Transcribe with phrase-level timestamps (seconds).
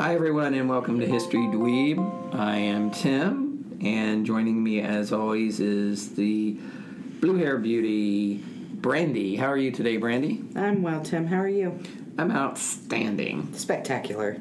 [0.00, 2.34] Hi, everyone, and welcome to History Dweeb.
[2.34, 6.58] I am Tim, and joining me, as always, is the
[7.20, 9.36] blue hair beauty, Brandy.
[9.36, 10.42] How are you today, Brandy?
[10.56, 11.26] I'm well, Tim.
[11.26, 11.78] How are you?
[12.16, 13.52] I'm outstanding.
[13.52, 14.38] Spectacular.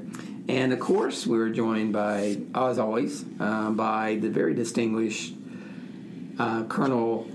[0.47, 5.33] And of course, we're joined by, as always, uh, by the very distinguished
[6.39, 7.30] uh, Colonel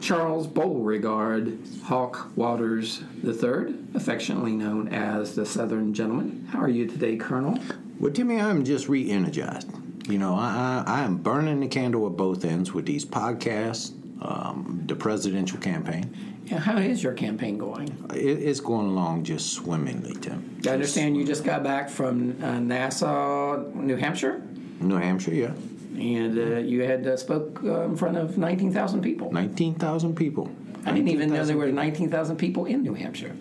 [0.00, 6.46] Charles Beauregard Hawk Waters III, affectionately known as the Southern Gentleman.
[6.50, 7.58] How are you today, Colonel?
[7.98, 9.70] Well, Timmy, I'm just re-energized.
[10.08, 13.92] You know, I, I, I am burning the candle at both ends with these podcasts,
[14.22, 16.14] um, the presidential campaign.
[16.44, 17.88] Yeah, how is your campaign going?
[18.14, 20.60] It, it's going along just swimmingly, Tim.
[20.64, 24.42] I understand you just got back from uh, Nashua, New Hampshire,
[24.80, 25.52] New Hampshire, yeah,
[25.98, 29.32] and uh, you had uh, spoke uh, in front of 19,000 people.
[29.32, 30.50] nineteen thousand people.
[30.84, 33.34] I didn't even know there were 19,000 people in New Hampshire.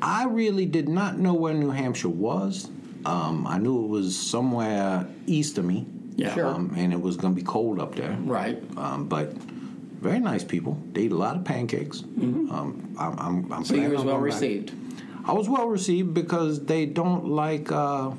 [0.00, 2.68] I really did not know where New Hampshire was.
[3.04, 5.86] Um, I knew it was somewhere east of me.
[6.14, 6.32] Yeah.
[6.34, 6.46] Sure.
[6.46, 8.16] Um, and it was going to be cold up there.
[8.20, 8.62] Right.
[8.76, 10.80] Um, but very nice people.
[10.92, 12.02] They eat a lot of pancakes.
[12.02, 14.34] Um, I'm, I'm, I'm So you planning was well going back.
[14.40, 14.72] received.
[15.24, 18.12] I was well received because they don't like uh,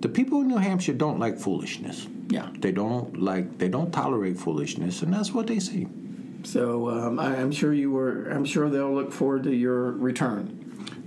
[0.00, 2.06] the people in New Hampshire don't like foolishness.
[2.28, 2.48] Yeah.
[2.58, 5.86] They don't like they don't tolerate foolishness, and that's what they see.
[6.44, 8.28] So um, I, I'm sure you were.
[8.30, 10.60] I'm sure they'll look forward to your return.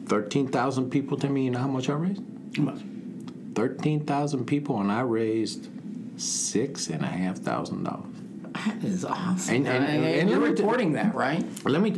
[0.06, 2.22] Thirteen thousand people to me, you know how much I raised?
[2.56, 2.80] How much?
[3.56, 5.70] Thirteen thousand people, and I raised
[6.20, 8.06] six and a half thousand dollars.
[8.66, 9.56] That is awesome.
[9.56, 11.44] And- and- And- and you're let me t- reporting that, right?
[11.66, 11.96] Let me,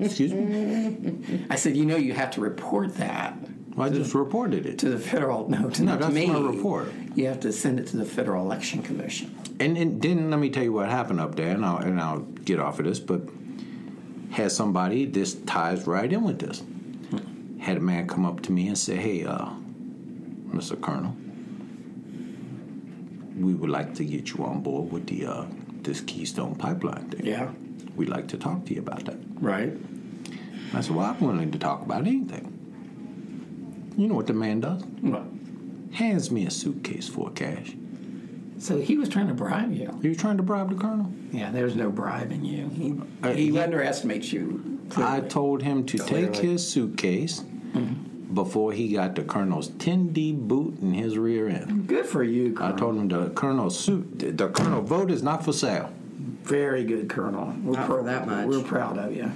[0.00, 1.44] excuse me.
[1.50, 3.36] I said, you know, you have to report that
[3.80, 5.48] I just reported it, to the federal.
[5.48, 6.26] No, to, No, that's me.
[6.26, 6.92] my report.
[7.14, 9.34] You have to send it to the Federal Election Commission.
[9.60, 12.20] and, and then let me tell you what happened up there, and I'll, and I'll
[12.20, 13.00] get off of this.
[13.00, 13.22] But
[14.30, 16.62] had somebody this ties right in with this.
[17.60, 19.48] Had a man come up to me and say, "Hey, uh,
[20.50, 20.80] Mr.
[20.80, 21.14] Colonel,
[23.38, 25.44] we would like to get you on board with the uh,
[25.82, 27.24] this Keystone Pipeline thing.
[27.26, 27.50] Yeah.
[27.96, 29.72] We'd like to talk to you about that." Right.
[30.72, 32.57] I said, "Well, I'm willing to talk about anything."
[33.98, 34.82] You know what the man does?
[35.02, 35.26] Well,
[35.92, 37.72] Hands me a suitcase full of cash.
[38.58, 39.98] So he was trying to bribe you.
[40.02, 41.10] He was trying to bribe the colonel?
[41.32, 42.68] Yeah, there's no bribing you.
[42.68, 44.80] He, Uh, he, he- underestimates you.
[44.96, 47.42] I told him to take his suitcase
[48.32, 51.86] before he got the colonel's 10D boot in his rear end.
[51.88, 55.52] Good for you, I told him the colonel's suit, the colonel vote is not for
[55.52, 55.90] sale.
[56.42, 57.52] Very good, Colonel.
[57.62, 58.46] We're Not for that much.
[58.46, 59.30] We're proud of you.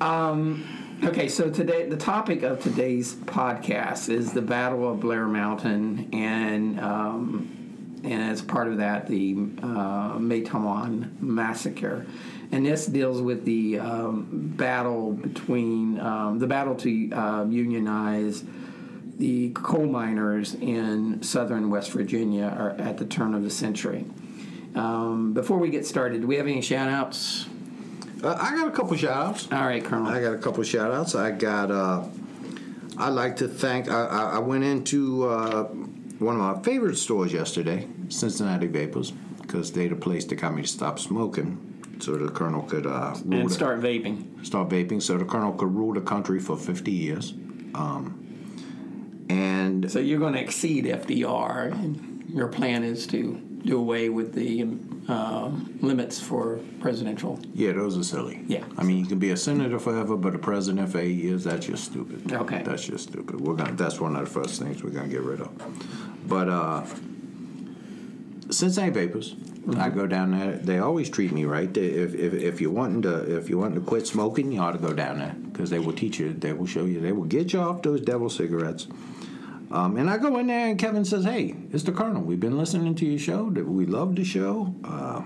[0.00, 0.64] Um,
[1.04, 6.80] okay, so today the topic of today's podcast is the Battle of Blair Mountain, and
[6.80, 10.18] um, and as part of that, the uh,
[11.20, 12.06] massacre.
[12.52, 18.42] And this deals with the um, battle between um, the battle to uh, unionize
[19.18, 24.06] the coal miners in southern West Virginia at the turn of the century.
[24.74, 27.46] Um, before we get started, do we have any shout outs?
[28.22, 29.48] Uh, I got a couple shout outs.
[29.50, 30.08] All right, Colonel.
[30.08, 31.14] I got a couple shout outs.
[31.14, 32.04] I got, uh,
[32.98, 37.32] I'd like to thank, I, I, I went into uh, one of my favorite stores
[37.32, 41.66] yesterday, Cincinnati Vapors, because they the place that got me to stop smoking
[42.00, 44.44] so the colonel could uh, rule and the- start vaping.
[44.44, 47.32] start vaping so the colonel could rule the country for 50 years.
[47.74, 48.16] Um,
[49.28, 54.32] and So you're going to exceed FDR, and your plan is to do away with
[54.34, 54.62] the
[55.08, 57.38] um, limits for presidential.
[57.54, 58.42] yeah, those are silly.
[58.46, 58.64] Yeah.
[58.78, 61.66] I mean, you can be a senator forever, but a president for eight years, that's
[61.66, 62.32] just stupid.
[62.32, 62.62] Okay.
[62.62, 63.40] That's just stupid.
[63.40, 63.72] We're gonna.
[63.72, 66.28] That's one of the first things we're gonna get rid of.
[66.28, 66.84] But uh,
[68.50, 69.34] Cincinnati Vapors.
[69.76, 70.56] I go down there.
[70.56, 71.72] They always treat me right.
[71.72, 74.72] They, if, if if you wanting to if you wanting to quit smoking, you ought
[74.72, 76.32] to go down there because they will teach you.
[76.32, 77.00] They will show you.
[77.00, 78.88] They will get you off those devil cigarettes.
[79.70, 82.22] Um, and I go in there, and Kevin says, "Hey, it's the Colonel.
[82.22, 83.44] We've been listening to your show.
[83.44, 84.74] We love the show.
[84.82, 85.22] Uh,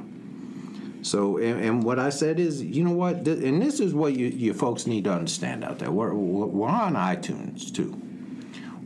[1.02, 3.24] so, and, and what I said is, you know what?
[3.24, 5.90] Th- and this is what you, you folks need to understand out there.
[5.90, 7.92] We're, we're on iTunes too.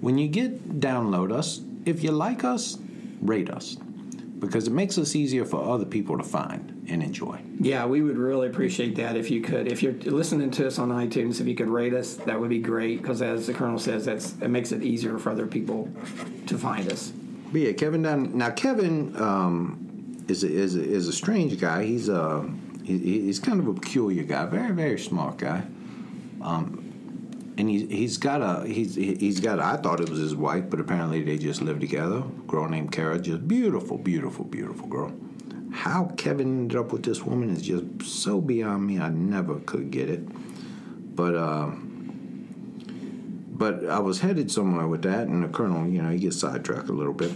[0.01, 2.79] When you get download us, if you like us,
[3.21, 3.77] rate us
[4.39, 7.41] because it makes us easier for other people to find and enjoy.
[7.61, 9.71] Yeah, we would really appreciate that if you could.
[9.71, 12.59] If you're listening to us on iTunes, if you could rate us, that would be
[12.59, 13.03] great.
[13.03, 15.89] Because as the Colonel says, that's it makes it easier for other people
[16.47, 17.13] to find us.
[17.53, 18.51] But yeah, Kevin down now.
[18.51, 21.85] Kevin um, is a, is a, is a strange guy.
[21.85, 22.49] He's a
[22.85, 24.47] he, he's kind of a peculiar guy.
[24.47, 25.65] Very very smart guy.
[26.41, 26.88] Um,
[27.59, 30.71] and he's he's got a he's he's got a, I thought it was his wife,
[30.71, 32.19] but apparently they just live together.
[32.19, 35.13] A girl named Kara, just beautiful, beautiful, beautiful girl.
[35.73, 39.01] How Kevin ended up with this woman is just so beyond me.
[39.01, 40.23] I never could get it.
[41.17, 41.71] But uh,
[43.59, 46.89] but I was headed somewhere with that, and the colonel, you know, he gets sidetracked
[46.89, 47.33] a little bit.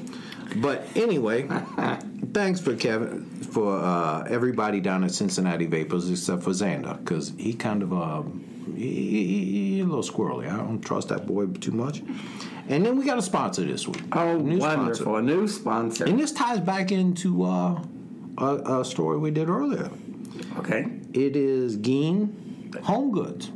[0.56, 1.48] But anyway,
[2.32, 7.54] thanks for Kevin for uh, everybody down at Cincinnati Vapors except for Xander because he
[7.54, 8.22] kind of uh,
[8.76, 10.50] he, a little squirrely.
[10.52, 12.02] I don't trust that boy too much.
[12.68, 14.02] And then we got a sponsor this week.
[14.12, 14.94] Oh, A new wonderful!
[14.94, 15.18] sponsor.
[15.18, 16.04] A new sponsor.
[16.04, 17.82] And this ties back into uh,
[18.38, 19.90] a, a story we did earlier.
[20.58, 20.86] okay.
[21.12, 23.50] It is Gein Home Goods.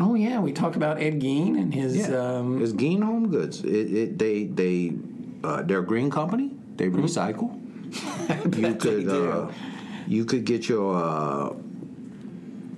[0.00, 2.08] Oh yeah, we talked about Ed Gein and his.
[2.10, 3.64] Um, it's Gein Home Goods.
[3.64, 4.92] It, it, they they
[5.42, 6.52] uh, they're a green company.
[6.76, 7.50] They recycle.
[8.56, 9.50] you could uh,
[10.06, 11.54] you could get your uh,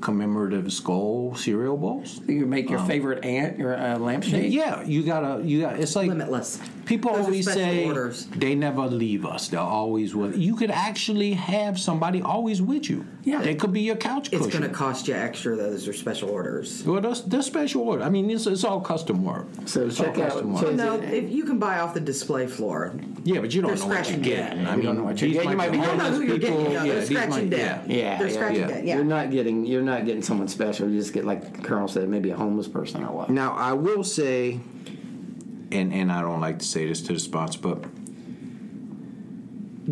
[0.00, 2.20] commemorative skull cereal bowls.
[2.26, 4.52] you make your favorite ant your uh, lampshade.
[4.52, 5.78] Yeah, you gotta you got.
[5.78, 6.58] It's like Limitless.
[6.86, 8.26] People Those always say orders.
[8.26, 9.48] they never leave us.
[9.48, 10.36] They're always with.
[10.36, 13.06] You could actually have somebody always with you.
[13.22, 13.42] Yeah.
[13.42, 14.60] they could be your couch It's cushion.
[14.60, 15.54] going to cost you extra.
[15.54, 16.82] Those are special orders.
[16.84, 18.02] Well, that's, that's special order.
[18.02, 19.46] I mean, it's, it's all custom work.
[19.66, 20.72] So It's check out- custom so work.
[20.72, 22.92] is No, it- if you can buy off the display floor.
[23.24, 24.58] yeah, but you don't know what you're scratching getting.
[24.58, 24.66] dead.
[24.66, 25.50] I You mean, don't know what you're these getting.
[25.50, 26.64] You might be You don't homeless people- getting.
[26.64, 27.84] No, yeah, they're scratching might- dead.
[27.88, 27.94] yeah.
[27.96, 28.66] Yeah, they're yeah, scratching yeah.
[28.66, 28.86] dead.
[28.86, 28.94] Yeah.
[28.96, 30.88] You're not getting you're not getting someone special.
[30.88, 33.30] You just get like Colonel said, maybe a homeless person or what.
[33.30, 34.60] Now, I will say,
[35.72, 37.84] and and I don't like to say this to the spots, but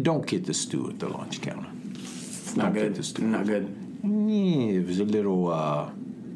[0.03, 1.69] don't get the stew at the lunch counter.
[1.95, 2.95] It's not Don't get good.
[2.97, 3.75] this It's not good.
[4.05, 5.49] Yeah, it was a little.
[5.51, 5.91] Uh,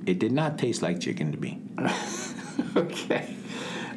[0.07, 1.61] it did not taste like chicken to me.
[2.77, 3.35] Okay.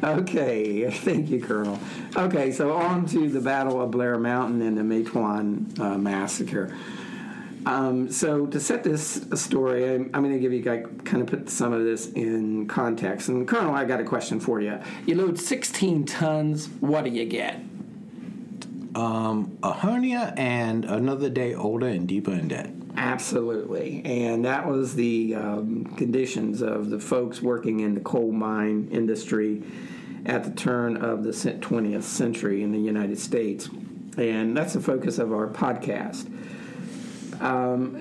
[0.04, 0.90] Okay.
[0.92, 1.80] Thank you, Colonel.
[2.16, 6.76] Okay, so on to the Battle of Blair Mountain and the Matewan uh, massacre.
[7.66, 11.28] Um, so to set this story, I'm, I'm going to give you like, kind of
[11.28, 13.28] put some of this in context.
[13.30, 14.80] And Colonel, I got a question for you.
[15.06, 16.68] You load 16 tons.
[16.80, 17.62] What do you get?
[18.98, 22.70] A hernia and another day older and deeper in debt.
[22.98, 24.02] Absolutely.
[24.06, 29.64] And that was the um, conditions of the folks working in the coal mine industry
[30.26, 33.70] at the turn of the 20th century in the United States.
[34.18, 36.32] And that's the focus of our podcast.
[37.42, 37.96] Um,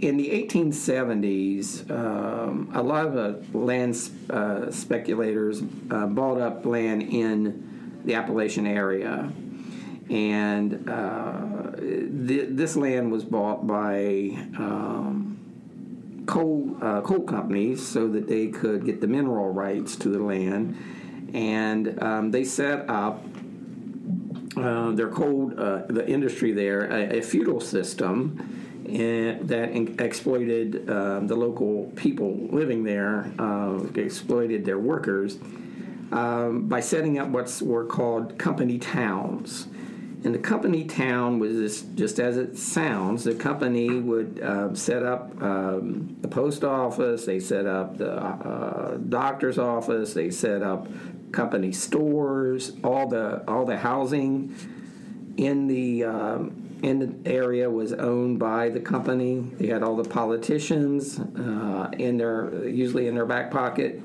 [0.00, 7.02] in the 1870s, um, a lot of uh, land uh, speculators uh, bought up land
[7.02, 9.32] in the Appalachian area.
[10.10, 15.34] And uh, th- this land was bought by um,
[16.26, 20.76] coal uh, coal companies so that they could get the mineral rights to the land,
[21.32, 23.24] and um, they set up
[24.56, 28.60] uh, their coal uh, the industry there a, a feudal system.
[28.86, 35.38] And that in- exploited um, the local people living there, uh, exploited their workers
[36.12, 39.68] um, by setting up what's were called company towns.
[40.22, 43.24] And the company town was this, just as it sounds.
[43.24, 47.26] The company would um, set up um, the post office.
[47.26, 50.14] They set up the uh, doctor's office.
[50.14, 50.88] They set up
[51.34, 52.72] company stores.
[52.82, 54.54] All the all the housing
[55.36, 59.40] in the um, in the area was owned by the company.
[59.58, 64.00] They had all the politicians uh, in their usually in their back pocket.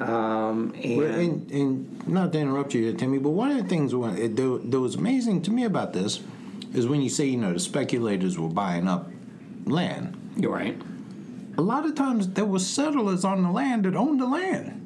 [0.00, 3.94] Um, and, Well, and, and not to interrupt you, Timmy, but one of the things
[3.94, 6.20] when it, that, that was amazing to me about this
[6.72, 9.08] is when you say you know the speculators were buying up
[9.66, 10.16] land.
[10.36, 10.80] you're right.
[11.56, 14.83] A lot of times there were settlers on the land that owned the land,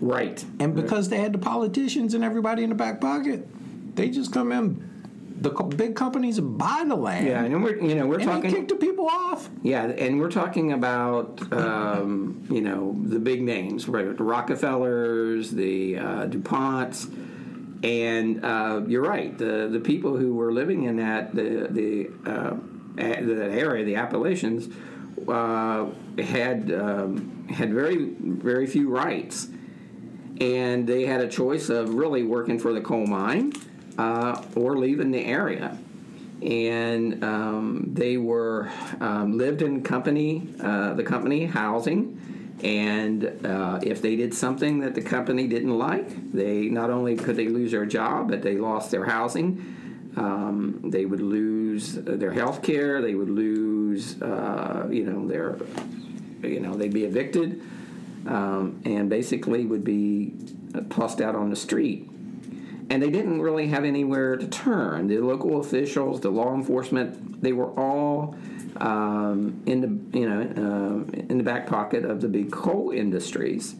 [0.00, 0.44] Right.
[0.60, 3.46] and because they had the politicians and everybody in the back pocket,
[3.96, 4.92] they just come in.
[5.38, 7.26] The co- big companies buy the land.
[7.26, 9.50] Yeah, and we're you know we're and they talking kick the people off.
[9.62, 14.16] yeah, and we're talking about um, you know the big names, right?
[14.16, 17.12] The Rockefellers, the uh, Duponts,
[17.84, 19.36] and uh, you're right.
[19.36, 22.56] The the people who were living in that the the uh,
[22.96, 24.74] that area, the Appalachians,
[25.28, 25.86] uh,
[26.18, 29.48] had um, had very very few rights,
[30.40, 33.52] and they had a choice of really working for the coal mine
[33.98, 35.78] uh, or leaving the area.
[36.42, 42.20] And um, they were um, lived in company, uh, the company housing,
[42.62, 47.36] and uh, if they did something that the company didn't like, they not only could
[47.36, 50.12] they lose their job, but they lost their housing.
[50.16, 53.02] Um, they would lose their health care.
[53.02, 55.58] They would lose, uh, you know, their,
[56.42, 57.62] you know, they'd be evicted,
[58.26, 60.34] um, and basically would be
[60.90, 62.08] tossed out on the street.
[62.88, 65.08] And they didn't really have anywhere to turn.
[65.08, 68.36] The local officials, the law enforcement, they were all
[68.76, 73.74] um, in the you know um in the back pocket of the big coal industries.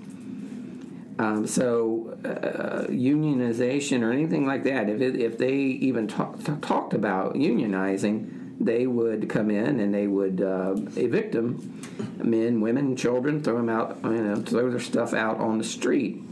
[1.19, 6.93] Um, so uh, unionization or anything like that, if, it, if they even talk, talked
[6.93, 11.81] about unionizing, they would come in and they would uh, evict them,
[12.23, 16.23] men, women, children, throw them out, you know, throw their stuff out on the street.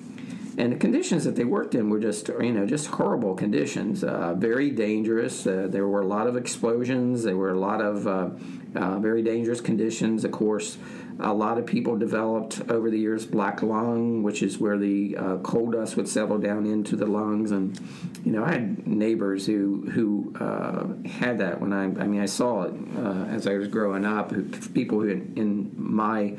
[0.57, 4.35] And the conditions that they worked in were just, you know, just horrible conditions, uh,
[4.35, 5.47] very dangerous.
[5.47, 7.25] Uh, there were a lot of explosions.
[7.25, 8.31] There were a lot of uh,
[8.77, 10.25] uh, very dangerous conditions.
[10.25, 10.79] Of course,
[11.21, 15.37] a lot of people developed over the years black lung, which is where the uh,
[15.39, 17.51] coal dust would settle down into the lungs.
[17.51, 17.79] And
[18.25, 22.27] you know, I had neighbors who who uh, had that when I, I mean, I
[22.27, 24.33] saw it uh, as I was growing up.
[24.75, 26.37] People who had, in my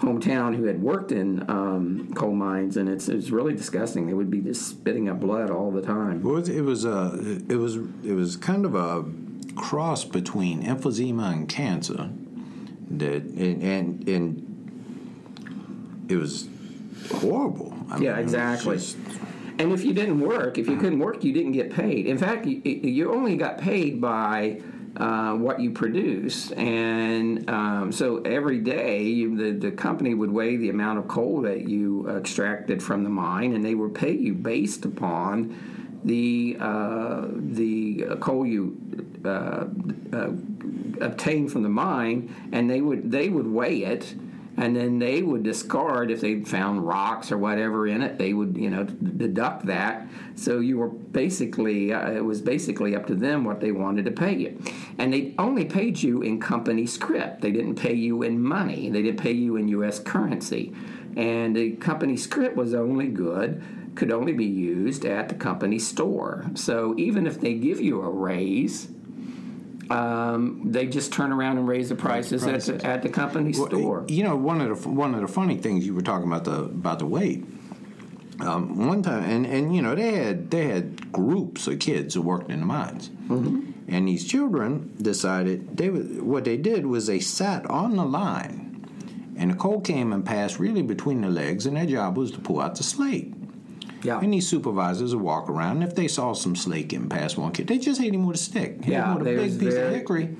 [0.00, 4.06] hometown who had worked in um, coal mines, and it's it's really disgusting.
[4.06, 6.22] They would be just spitting up blood all the time.
[6.22, 9.04] Well, it was a it was it was kind of a
[9.56, 12.10] cross between emphysema and cancer.
[12.90, 16.48] That and and, and it was
[17.12, 17.72] horrible.
[17.90, 18.76] I Yeah, was exactly.
[18.76, 18.96] just-
[19.58, 22.06] And if you didn't work, if you couldn't work, you didn't get paid.
[22.06, 24.60] In fact, you, you only got paid by
[24.96, 26.50] uh, what you produce.
[26.52, 31.42] And um, so every day, you, the, the company would weigh the amount of coal
[31.42, 35.54] that you extracted from the mine, and they would pay you based upon
[36.04, 38.76] the uh, the coal you
[39.24, 39.66] uh,
[41.00, 44.14] obtained from the mine, and they would they would weigh it
[44.60, 48.18] and then they would discard if they found rocks or whatever in it.
[48.18, 50.06] They would, you know, deduct that.
[50.34, 54.10] So you were basically, uh, it was basically up to them what they wanted to
[54.10, 54.62] pay you,
[54.98, 57.40] and they only paid you in company script.
[57.40, 58.90] They didn't pay you in money.
[58.90, 59.98] They didn't pay you in U.S.
[59.98, 60.74] currency,
[61.16, 63.62] and the company script was only good.
[63.94, 66.44] Could only be used at the company store.
[66.54, 68.88] So even if they give you a raise,
[69.90, 73.66] um, they just turn around and raise the prices, At, the, at the company Well,
[73.66, 74.04] store.
[74.08, 76.62] You know, one of the one of the funny things you were talking about the
[76.64, 77.44] about the weight.
[78.40, 82.22] Um, one time, and, and you know they had they had groups of kids who
[82.22, 83.72] worked in the mines, mm-hmm.
[83.88, 88.86] and these children decided they what they did was they sat on the line,
[89.36, 92.38] and the coal came and passed really between the legs, and their job was to
[92.38, 93.34] pull out the slate.
[94.02, 94.18] Yeah.
[94.20, 97.52] And these supervisors would walk around, and if they saw some slate getting past one
[97.52, 99.74] kid, they just hit him with a stick, hit Yeah, him with a big piece
[99.74, 100.36] of hickory.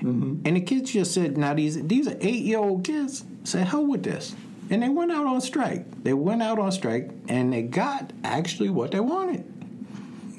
[0.00, 0.42] Mm-hmm.
[0.44, 3.24] And the kids just said, "Now these these are eight year old kids.
[3.44, 4.34] Say hell with this."
[4.68, 6.02] And they went out on strike.
[6.02, 9.44] They went out on strike, and they got actually what they wanted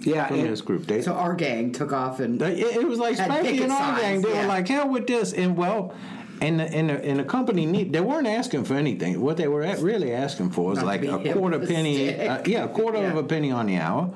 [0.01, 0.86] Yeah, from this group.
[0.86, 3.79] They, So our gang took off and they- it, it was like picket and our
[3.79, 4.21] signs, gang.
[4.21, 4.41] They yeah.
[4.41, 5.93] were like, "Hell with this!" And well,
[6.41, 9.20] and the, and the, and the company need they weren't asking for anything.
[9.22, 12.67] What they were really asking for was Not like a quarter penny, uh, yeah, a
[12.67, 14.13] quarter of a penny on the hour,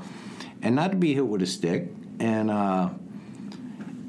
[0.61, 1.87] and not to be hit with a stick.
[2.19, 2.89] And uh,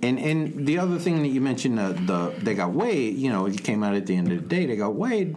[0.03, 3.17] and and the other thing that you mentioned, uh, the they got weighed.
[3.17, 4.67] You know, it came out at the end of the day.
[4.67, 5.37] They got weighed.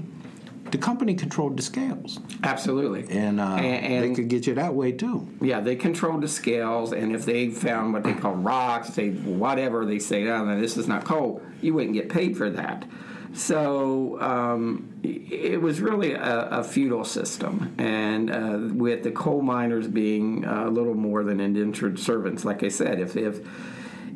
[0.76, 3.08] The company controlled the scales, absolutely.
[3.10, 5.26] and, uh, and, they could get you that way too.
[5.40, 9.86] yeah, they controlled the scales, and if they found what they call rocks, they whatever
[9.86, 12.84] they say, oh, no, this is not coal, you wouldn't get paid for that.
[13.34, 19.88] So um, it was really a, a feudal system, and uh, with the coal miners
[19.88, 23.40] being a little more than indentured servants, like I said, if if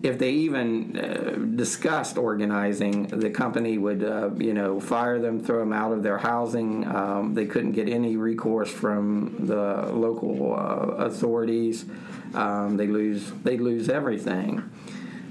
[0.01, 5.60] if they even uh, discussed organizing, the company would, uh, you know, fire them, throw
[5.60, 6.88] them out of their housing.
[6.88, 11.86] Um, they couldn't get any recourse from the local uh, authorities.
[12.34, 14.70] Um, they lose, they lose everything.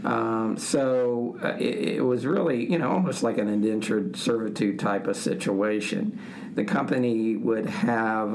[0.05, 5.07] Um, so uh, it, it was really, you know, almost like an indentured servitude type
[5.07, 6.21] of situation.
[6.55, 8.35] The company would have.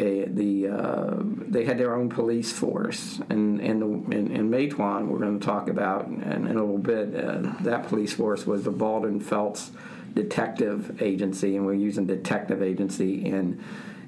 [0.00, 5.06] A, the uh, they had their own police force, and and the, in, in Matewan
[5.06, 7.14] we're going to talk about in, in a little bit.
[7.14, 9.70] Uh, that police force was the Baldwin Felts
[10.14, 13.62] Detective Agency, and we're using detective agency in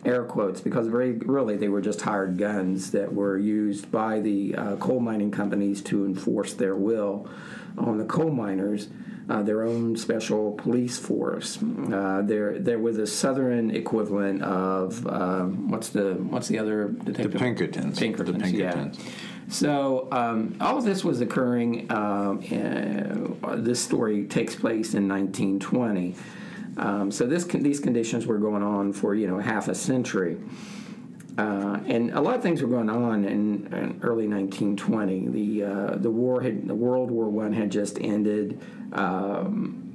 [0.04, 4.54] air quotes because very really they were just hired guns that were used by the
[4.54, 7.28] uh, coal mining companies to enforce their will
[7.76, 8.88] on the coal miners.
[9.28, 11.58] Uh, their own special police force.
[11.92, 17.32] Uh, there, there was a southern equivalent of um, what's the what's the other detective?
[17.32, 17.98] The Pinkertons.
[17.98, 18.98] Pinkertons, The Pinkertons.
[18.98, 19.04] yeah.
[19.48, 21.90] So um, all of this was occurring.
[21.90, 22.38] Um,
[23.42, 26.14] uh, this story takes place in 1920.
[26.76, 30.36] Um, so this con- these conditions were going on for you know half a century.
[31.38, 35.28] Uh, and a lot of things were going on in, in early 1920.
[35.28, 38.60] The uh, the war had the World War One had just ended.
[38.92, 39.86] Um,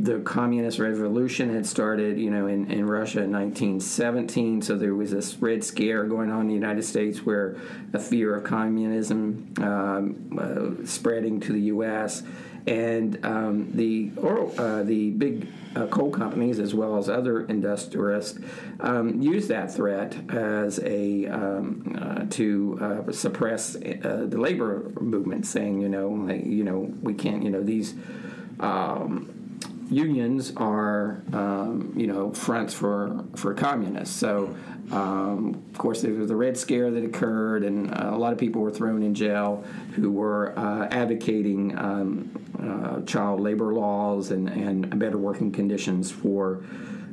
[0.00, 4.62] the communist revolution had started, you know, in, in Russia in 1917.
[4.62, 7.56] So there was this red scare going on in the United States where
[7.92, 12.22] a fear of communism um, uh, spreading to the U.S.
[12.66, 18.38] And um, the uh, the big uh, coal companies, as well as other industrialists,
[18.80, 22.78] um, used that threat as a um, uh, to
[23.08, 27.50] uh, suppress uh, the labor movement, saying, you know, like, you know, we can't, you
[27.50, 27.94] know, these.
[28.60, 29.34] Um,
[29.90, 34.14] unions are, um, you know, fronts for for communists.
[34.16, 34.54] So,
[34.90, 38.38] um, of course, there was the Red Scare that occurred, and uh, a lot of
[38.38, 42.30] people were thrown in jail who were uh, advocating um,
[42.62, 46.62] uh, child labor laws and, and better working conditions for.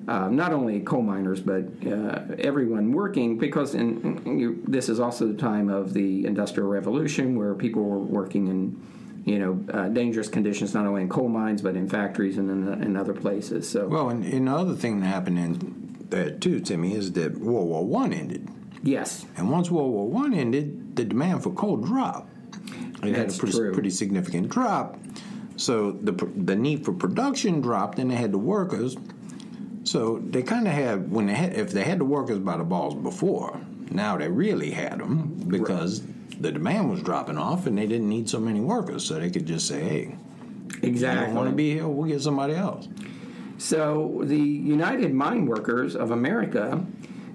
[0.07, 4.99] Uh, not only coal miners, but uh, everyone working, because in, in you, this is
[4.99, 8.79] also the time of the Industrial Revolution, where people were working in
[9.25, 12.83] you know, uh, dangerous conditions not only in coal mines but in factories and in,
[12.83, 13.67] in other places.
[13.67, 17.37] So, Well, and, and the other thing that happened in that too, Timmy, is that
[17.39, 18.47] World War One ended,
[18.83, 22.31] yes, and once World War One ended, the demand for coal dropped.
[23.03, 24.97] It had a pretty, pretty significant drop.
[25.57, 28.95] So the the need for production dropped, and they had the workers.
[29.83, 32.63] So they kind of had when they had if they had the workers by the
[32.63, 33.59] balls before,
[33.91, 36.01] now they really had them because
[36.39, 39.45] the demand was dropping off, and they didn't need so many workers, so they could
[39.45, 40.17] just say, "Hey,
[40.81, 41.25] you exactly.
[41.27, 42.87] don't want to be here, we'll get somebody else."
[43.57, 46.85] So the United Mine Workers of America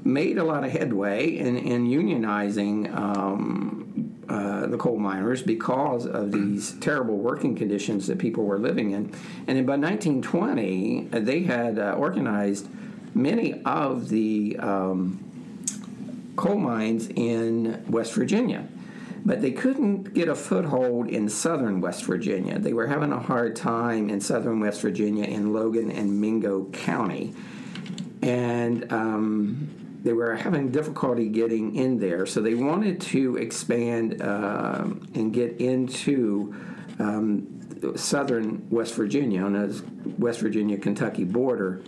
[0.05, 6.33] made a lot of headway in, in unionizing um, uh, the coal miners because of
[6.33, 9.13] these terrible working conditions that people were living in.
[9.47, 12.69] And then by 1920, uh, they had uh, organized
[13.15, 18.69] many of the um, coal mines in West Virginia.
[19.25, 22.59] But they couldn't get a foothold in southern West Virginia.
[22.59, 27.35] They were having a hard time in southern West Virginia in Logan and Mingo County.
[28.23, 32.25] And um, they were having difficulty getting in there.
[32.27, 36.55] So they wanted to expand um and get into
[36.99, 37.61] um,
[37.97, 39.83] southern West Virginia on the
[40.19, 41.83] West Virginia Kentucky border.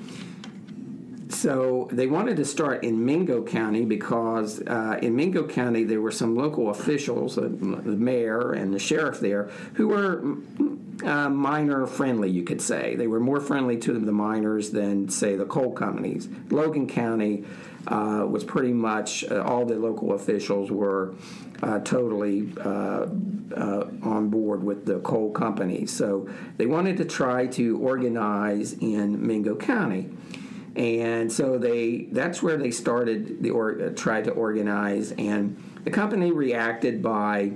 [1.32, 6.10] So they wanted to start in Mingo County because uh, in Mingo County there were
[6.10, 10.22] some local officials, uh, the mayor and the sheriff there, who were
[11.04, 12.96] uh, miner friendly, you could say.
[12.96, 16.28] They were more friendly to the miners than, say, the coal companies.
[16.50, 17.44] Logan County
[17.86, 21.14] uh, was pretty much uh, all the local officials were
[21.84, 25.92] totally on board with the coal companies.
[25.92, 30.10] So they wanted to try to organize in Mingo County
[30.76, 35.12] and so they that's where they started the or uh, tried to organize.
[35.12, 37.52] And the company reacted by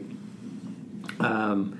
[1.20, 1.78] um,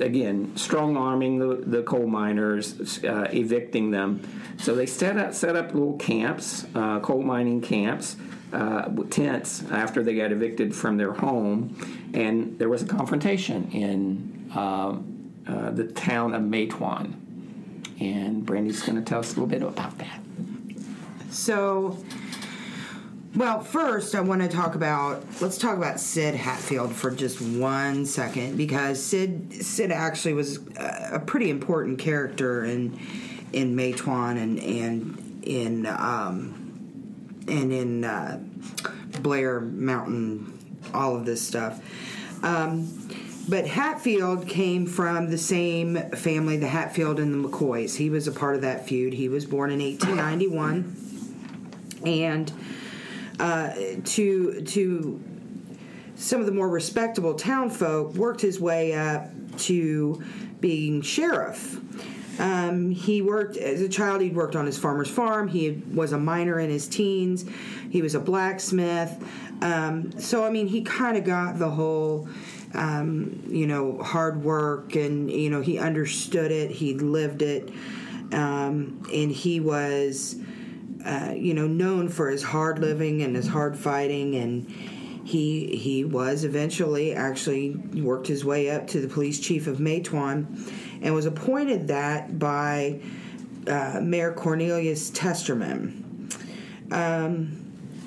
[0.00, 4.28] again strong arming the, the coal miners uh, evicting them.
[4.58, 8.16] So they set up set up little camps uh, coal mining camps
[8.52, 12.10] uh, tents after they got evicted from their home.
[12.12, 17.14] And there was a confrontation in um, uh, the town of Matewan
[18.00, 20.20] and Brandy's going to tell us a little bit about that
[21.32, 21.96] So,
[23.34, 28.04] well, first I want to talk about let's talk about Sid Hatfield for just one
[28.04, 32.98] second because Sid Sid actually was a, a pretty important character in
[33.54, 38.38] in Matewan and and in um, and in uh,
[39.22, 40.58] Blair Mountain,
[40.92, 41.80] all of this stuff.
[42.44, 42.88] Um,
[43.48, 47.96] but Hatfield came from the same family, the Hatfield and the McCoys.
[47.96, 49.14] He was a part of that feud.
[49.14, 51.01] He was born in 1891
[52.06, 52.52] and
[53.40, 55.22] uh, to to
[56.14, 60.22] some of the more respectable town folk worked his way up to
[60.60, 61.80] being sheriff.
[62.38, 64.22] Um, he worked as a child.
[64.22, 65.48] He'd worked on his farmer's farm.
[65.48, 67.44] He was a miner in his teens.
[67.90, 69.12] He was a blacksmith.
[69.60, 72.28] Um, so I mean, he kind of got the whole,
[72.74, 76.70] um, you know, hard work, and you know, he understood it.
[76.70, 77.70] He lived it,
[78.32, 80.36] um, and he was
[81.04, 84.68] uh, you know, known for his hard living and his hard fighting, and
[85.24, 90.46] he he was eventually actually worked his way up to the police chief of Matewan,
[91.00, 93.00] and was appointed that by
[93.66, 95.98] uh, Mayor Cornelius Testerman.
[96.92, 97.58] Um,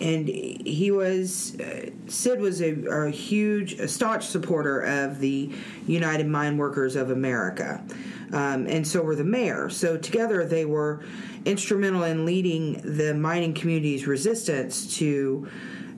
[0.02, 5.52] and he was uh, Sid was a, a, huge, a staunch supporter of the
[5.88, 7.84] United Mine Workers of America,
[8.34, 9.70] um, and so were the mayor.
[9.70, 11.04] So together they were
[11.46, 15.48] instrumental in leading the mining community's resistance to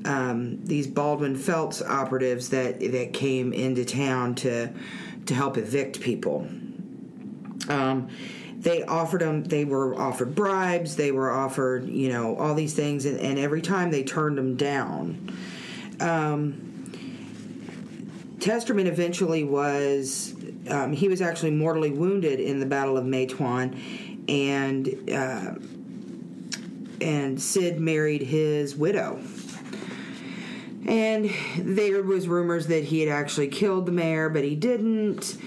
[0.06, 4.72] um, these Baldwin Felts operatives that that came into town to
[5.26, 6.48] to help evict people.
[7.70, 8.10] Um,
[8.60, 13.06] they offered them they were offered bribes they were offered you know all these things
[13.06, 15.32] and, and every time they turned them down
[16.00, 16.67] um,
[18.40, 20.36] testerman eventually was
[20.70, 23.78] um, he was actually mortally wounded in the battle of matewan
[24.30, 25.56] and uh,
[27.02, 29.20] and sid married his widow
[30.88, 35.38] and there was rumors that he had actually killed the mayor but he didn't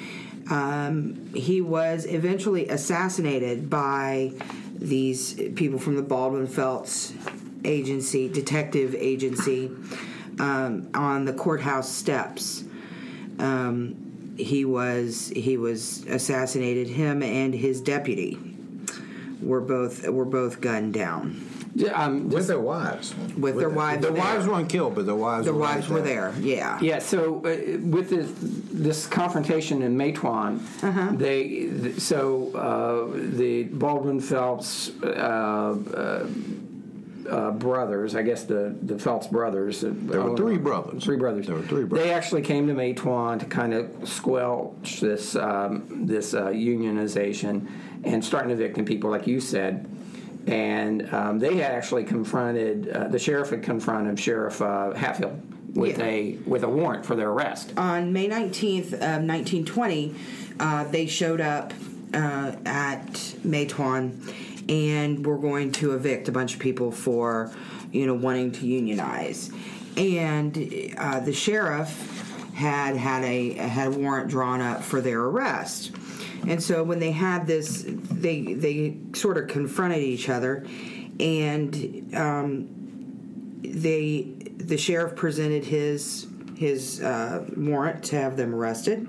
[0.51, 4.33] um, he was eventually assassinated by
[4.75, 7.13] these people from the Baldwin Felts
[7.65, 9.71] agency, detective agency,
[10.39, 12.65] um, on the courthouse steps.
[13.41, 16.89] Um, he was he was assassinated.
[16.89, 18.39] Him and his deputy
[19.43, 21.47] were both were both gunned down.
[21.73, 23.15] Yeah, um, with their wives.
[23.39, 24.03] With, their wives.
[24.05, 24.21] The there.
[24.21, 25.47] wives weren't killed, but the wives.
[25.47, 26.35] The were wives right were there.
[26.41, 26.79] Yeah.
[26.81, 26.99] Yeah.
[26.99, 28.29] So uh, with this,
[28.73, 31.13] this confrontation in Matewan, Uh-huh.
[31.13, 34.91] they th- so uh, the Baldwin Felts.
[35.01, 36.27] Uh,
[37.31, 39.83] uh, brothers, I guess the the Felts brothers.
[39.85, 41.05] uh, There were three brothers.
[41.05, 41.47] Three brothers.
[41.47, 42.07] There were three brothers.
[42.07, 47.69] They actually came to Matewan to kind of squelch this um, this uh, unionization
[48.05, 49.87] and starting evicting people, like you said.
[50.47, 55.41] And um, they had actually confronted uh, the sheriff had confronted Sheriff uh, Hatfield
[55.75, 56.05] with Yeah.
[56.07, 57.73] a with a warrant for their arrest.
[57.77, 60.15] on May 19th of 1920,
[60.59, 61.73] uh, they showed up
[62.15, 63.13] uh, at
[63.45, 64.13] Matewan
[64.71, 67.53] and we're going to evict a bunch of people for,
[67.91, 69.51] you know, wanting to unionize.
[69.97, 70.57] And
[70.97, 71.91] uh, the sheriff
[72.55, 75.91] had had a had a warrant drawn up for their arrest.
[76.47, 80.65] And so when they had this, they they sort of confronted each other,
[81.19, 89.01] and um, they the sheriff presented his his uh, warrant to have them arrested,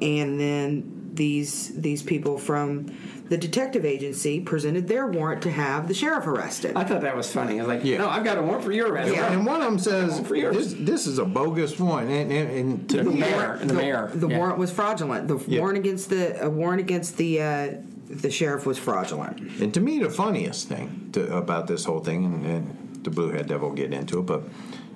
[0.00, 2.86] and then these these people from
[3.30, 6.72] the detective agency presented their warrant to have the sheriff arrested.
[6.76, 7.60] I thought that was funny.
[7.60, 7.98] I was like, Yeah.
[7.98, 9.14] no, I've got a warrant for your arrest.
[9.14, 9.32] Yeah.
[9.32, 10.56] And one of them says, For yours.
[10.56, 12.10] this, this is a bogus warrant.
[12.10, 14.10] And, and, and to The me, mayor and the, mayor.
[14.12, 14.36] The Yeah.
[14.38, 15.28] warrant was fraudulent.
[15.28, 15.60] The Yeah.
[15.60, 17.68] warrant against the a warrant against the uh,
[18.10, 19.38] the sheriff was fraudulent.
[19.60, 23.30] And to me, the funniest thing to, about this whole thing, and, and the Blue
[23.30, 24.42] Head Devil will get into it, but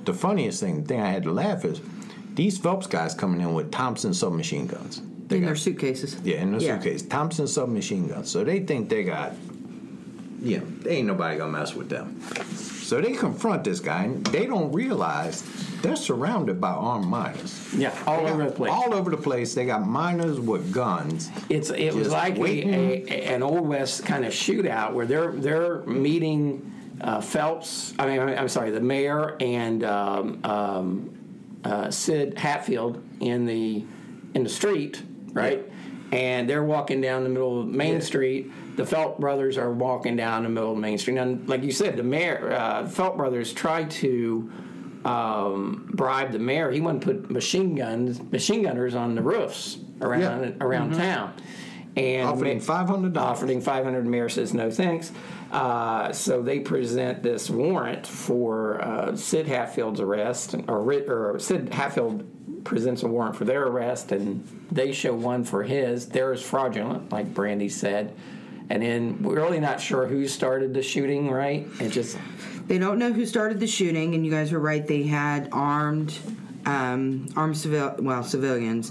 [0.05, 1.81] the funniest thing, the thing I had to laugh is
[2.35, 5.01] these Felts guys coming in with Thompson submachine guns.
[5.35, 6.17] They in got- their suitcases.
[6.25, 6.75] Yeah, in their Yeah.
[6.81, 7.03] suitcase.
[7.03, 8.31] Thompson submachine guns.
[8.31, 9.33] So they think they got,
[10.43, 12.21] yeah, they ain't nobody gonna mess with them.
[12.83, 15.43] So they confront this guy, and they don't realize
[15.83, 17.69] they're surrounded by armed miners.
[17.77, 18.73] Yeah, all They got- over the place.
[18.73, 19.55] All over the place.
[19.55, 21.31] They got miners with guns.
[21.49, 25.79] It's it was like a, a, an old west kind of shootout where they're they're
[25.87, 26.71] meeting
[27.01, 27.93] uh, Felts.
[27.99, 31.11] I mean, I'm I'm sorry, the mayor and um, um,
[31.65, 33.83] uh, Sid Hatfield in the
[34.35, 35.03] in the street,
[35.35, 35.71] right?
[36.13, 38.01] And they're walking down the middle of Main Yeah.
[38.01, 38.53] Street.
[38.77, 41.17] The Felt brothers are walking down the middle of Main Street.
[41.19, 44.51] And like you said, the mayor, uh, Felt brothers tried to
[45.05, 46.71] um, bribe the mayor.
[46.71, 50.51] He wanted to put machine guns, machine gunners on the roofs around Yeah.
[50.61, 51.33] around town.
[51.97, 53.17] And Offered him $500.
[53.17, 54.07] Offered him five hundred.
[54.07, 55.13] Mayor says no thanks.
[55.55, 62.65] Uh, so they present this warrant for uh, Sid Hatfield's arrest, or, or Sid Hatfield
[62.65, 66.09] presents a warrant for their arrest, and they show one for his.
[66.09, 68.17] Theirs fraudulent, like Brandy said.
[68.69, 71.31] And then we're really not sure who started the shooting.
[71.31, 71.69] Right?
[71.81, 72.19] It just
[72.67, 74.85] They don't know who started the shooting, and you guys were right.
[74.85, 76.19] They had armed,
[76.67, 78.91] um, armed civil, well, civilians,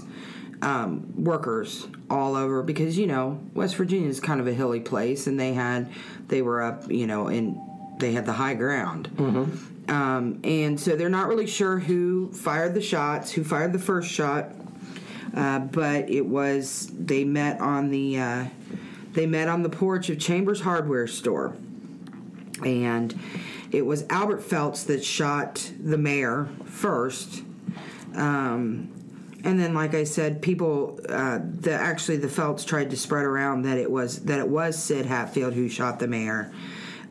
[0.64, 5.26] um, workers all over because you know West Virginia is kind of a hilly place,
[5.26, 5.88] and they had
[6.28, 7.60] they were up, you know, in
[7.98, 9.08] they had the high ground,
[9.88, 14.10] um, and so they're not really sure who fired the shots, who fired the first
[14.10, 14.50] shot,
[15.36, 18.44] uh, but it was they met on the uh,
[19.12, 21.54] they met on the porch of Chambers Hardware Store.
[22.64, 23.18] And
[23.70, 27.42] it was Albert Felts that shot the mayor first.
[28.14, 28.92] Um,
[29.44, 33.62] and then, like I said, people, uh, the actually the Felts tried to spread around
[33.62, 36.52] that it was that it was Sid Hatfield who shot the mayor.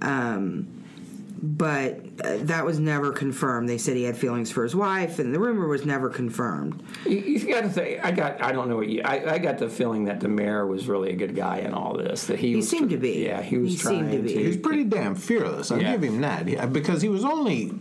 [0.02, 0.68] Um,
[1.46, 3.68] but uh, that was never confirmed.
[3.68, 6.82] They said he had feelings for his wife, and the rumor was never confirmed.
[7.06, 9.58] You, you got to say, I got, I don't know what you, I, I got
[9.58, 12.28] the feeling that the mayor was really a good guy in all this.
[12.28, 13.26] That he, He was seemed tr- to be.
[13.26, 14.42] Yeah, he was He trying seemed to be.
[14.42, 15.70] He was pretty damn fearless.
[15.70, 15.92] I'll Yeah.
[15.92, 17.74] give him that He- because he was only,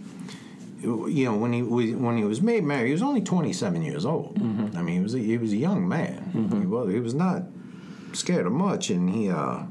[0.83, 3.83] you know, when he was when he was made mayor, he was only twenty seven
[3.83, 4.35] years old.
[4.39, 4.77] Mm-hmm.
[4.77, 6.31] I mean, he was a, he was a young man.
[6.61, 7.45] He was he was not
[8.13, 9.31] scared of much, and he.
[9.31, 9.65] uh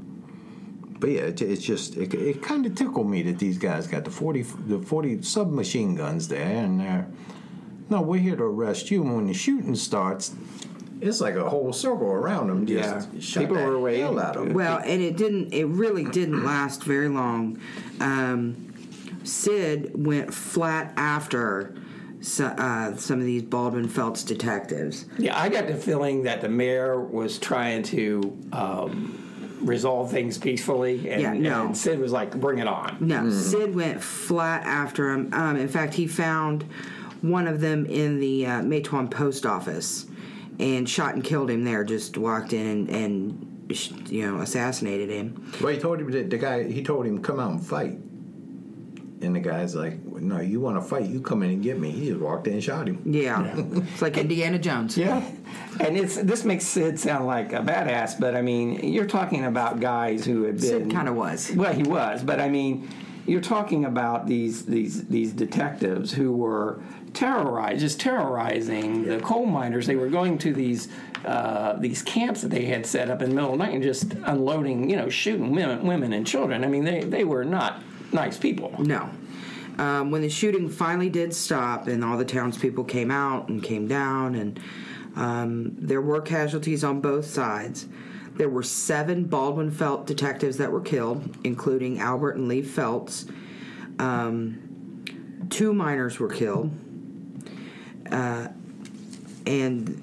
[0.99, 4.03] but yeah, it, it's just it, it kind of tickled me that these guys got
[4.05, 7.07] the forty the forty submachine guns there, and they're
[7.89, 9.01] no, we're here to arrest you.
[9.03, 10.33] And when the shooting starts,
[11.01, 12.65] it's like a whole circle around them.
[12.67, 13.19] Just Yeah.
[13.19, 14.01] shot People the were waiting.
[14.01, 14.53] hell out of 'em.
[14.53, 15.51] Well, and it didn't.
[15.53, 17.57] It really didn't last very long.
[17.99, 18.70] Um,
[19.23, 21.75] Sid went flat after
[22.21, 25.05] so, uh, some of these Baldwin Felts detectives.
[25.17, 31.09] Yeah, I got the feeling that the mayor was trying to um, resolve things peacefully,
[31.09, 31.65] and, Yeah, no.
[31.67, 35.29] and Sid was like, "Bring it on." No, Sid went flat after him.
[35.33, 36.63] Um, in fact, he found
[37.21, 40.05] one of them in the uh, Matewan post office
[40.59, 41.83] and shot and killed him there.
[41.83, 45.51] Just walked in and, and you know assassinated him.
[45.61, 46.63] Well, he told him that the guy.
[46.69, 47.97] He told him come out and fight,
[49.23, 51.05] and the guy's like, "No, you want to fight?
[51.05, 53.01] You come in and get me." He just walked in and shot him.
[53.05, 54.97] Yeah, it's like Indiana Jones.
[54.97, 55.23] Yeah,
[55.79, 59.79] and it's this makes Sid sound like a badass, but I mean, you're talking about
[59.79, 61.51] guys who had been kinda was.
[61.55, 62.89] Well, he was, but I mean,
[63.25, 66.81] you're talking about these these these detectives who were
[67.13, 69.87] terrorized, just terrorizing the coal miners.
[69.87, 70.87] They were going to these
[71.25, 73.83] uh, these camps that they had set up in the middle of the night and
[73.83, 76.63] just unloading, you know, shooting women, women and children.
[76.63, 78.73] I mean, they they were not nice people.
[78.79, 79.09] No.
[79.77, 83.87] Um, when the shooting finally did stop and all the townspeople came out and came
[83.87, 84.59] down, and
[85.15, 87.87] um, there were casualties on both sides.
[88.35, 93.25] There were seven Baldwin Felt detectives that were killed, including Albert and Lee Felts.
[93.99, 95.05] Um,
[95.49, 96.71] two miners were killed.
[98.11, 98.47] Uh,
[99.45, 100.01] and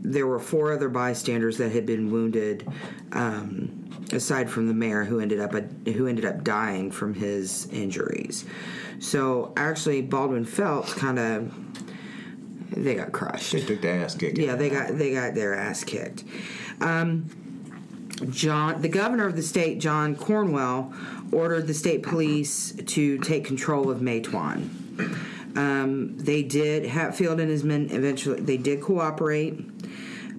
[0.00, 2.68] there were four other bystanders that had been wounded,
[3.12, 8.44] um, aside from the mayor, who ended up who ended up dying from his injuries.
[9.00, 11.52] So actually, Baldwin Felts kind of
[12.76, 13.52] they got crushed.
[13.52, 14.38] They took their ass kicked.
[14.38, 16.24] Yeah, they got they got their ass kicked.
[16.80, 17.28] Um,
[18.30, 20.92] John, the governor of the state, John Cornwell,
[21.32, 24.70] ordered the state police to take control of Matewan.
[25.56, 26.86] Um, they did.
[26.86, 29.54] Hatfield and his men eventually they did cooperate.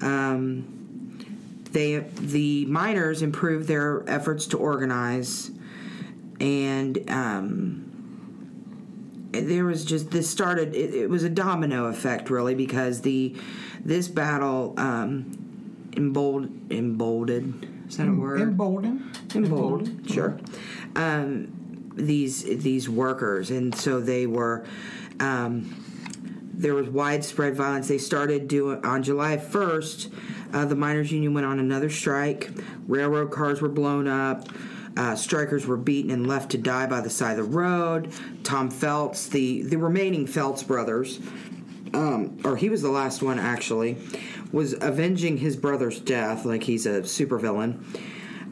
[0.01, 0.74] Um,
[1.75, 5.51] they the miners improved their efforts to organize,
[6.39, 10.73] and um, there was just this started.
[10.73, 13.35] It, it was a domino effect, really, because the
[13.83, 17.89] this battle um, embold, emboldened.
[17.89, 18.39] Is that a word?
[18.39, 19.35] Emboldened.
[19.35, 20.39] emboldened, sure.
[20.95, 24.65] Um, these these workers, and so they were.
[25.19, 25.84] Um,
[26.57, 27.87] there was widespread violence.
[27.87, 30.09] They started doing on July first.
[30.53, 32.49] Uh, the miners' union went on another strike.
[32.87, 34.47] Railroad cars were blown up.
[34.97, 38.11] Uh, strikers were beaten and left to die by the side of the road.
[38.43, 41.19] Tom Felts, the the remaining Felts brothers,
[41.93, 43.97] um, or he was the last one actually,
[44.53, 47.83] was avenging his brother's death, like he's a supervillain.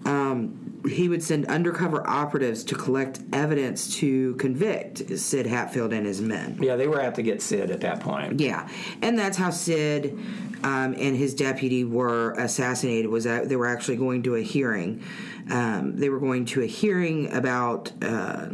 [0.05, 6.21] Um, he would send undercover operatives to collect evidence to convict Sid Hatfield and his
[6.21, 6.57] men.
[6.61, 8.39] Yeah, they were out to get Sid at that point.
[8.39, 8.67] Yeah,
[9.01, 10.17] and that's how Sid
[10.63, 13.09] um, and his deputy were assassinated.
[13.09, 15.03] Was that they were actually going to a hearing.
[15.49, 18.47] Um, they were going to a hearing about uh,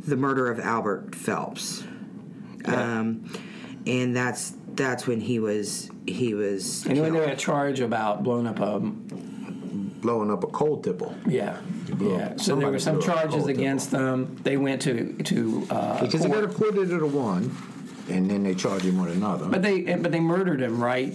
[0.00, 1.84] the murder of Albert Felts,
[2.64, 3.30] um,
[3.86, 6.84] and that's that's when he was he was.
[6.86, 7.24] And when killed.
[7.24, 8.80] they were charged about blowing up a
[10.02, 11.14] Blowing up a coal tipple.
[11.26, 11.58] yeah,
[11.98, 12.36] yeah.
[12.36, 14.36] So there were some a charges against them.
[14.42, 16.32] They went to to uh, Because court.
[16.40, 17.56] got acquitted of the one,
[18.10, 19.46] and then they charge him with another.
[19.46, 21.14] But they but they murdered him right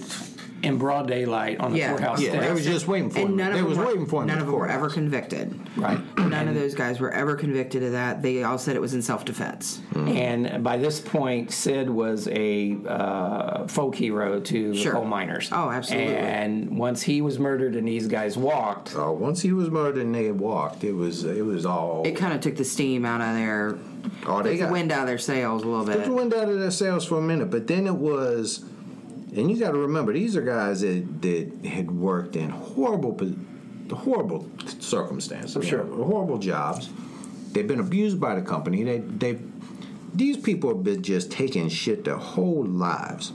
[0.63, 1.89] in broad daylight on the Yeah.
[1.91, 3.35] courthouse yeah, they were just waiting for and him.
[3.37, 4.27] none They of was were, waiting for him.
[4.27, 5.53] None of them were ever convicted.
[5.77, 5.99] Right.
[6.17, 8.23] None of those guys were ever convicted of that.
[8.23, 9.81] They all said it was in self defense.
[9.95, 14.93] And by this point, Sid was a uh, folk hero to Sure.
[14.93, 15.49] coal miners.
[15.51, 16.15] Oh, absolutely.
[16.15, 20.15] And once he was murdered and these guys walked, Uh, once he was murdered and
[20.15, 22.01] they walked, it was it was all.
[22.05, 23.77] It kind of took the steam out of their,
[24.25, 26.05] oh, they took the got wind out of their sails a little took bit.
[26.05, 28.65] the wind out of their sails for a minute, but then it was,
[29.35, 33.17] and you got to remember these are guys that that had worked in horrible,
[33.91, 35.83] horrible circumstances, Sure.
[35.83, 36.89] horrible jobs.
[37.51, 38.83] They've been abused by the company.
[38.83, 39.39] They they
[40.13, 43.33] these people have been just taking shit their whole lives.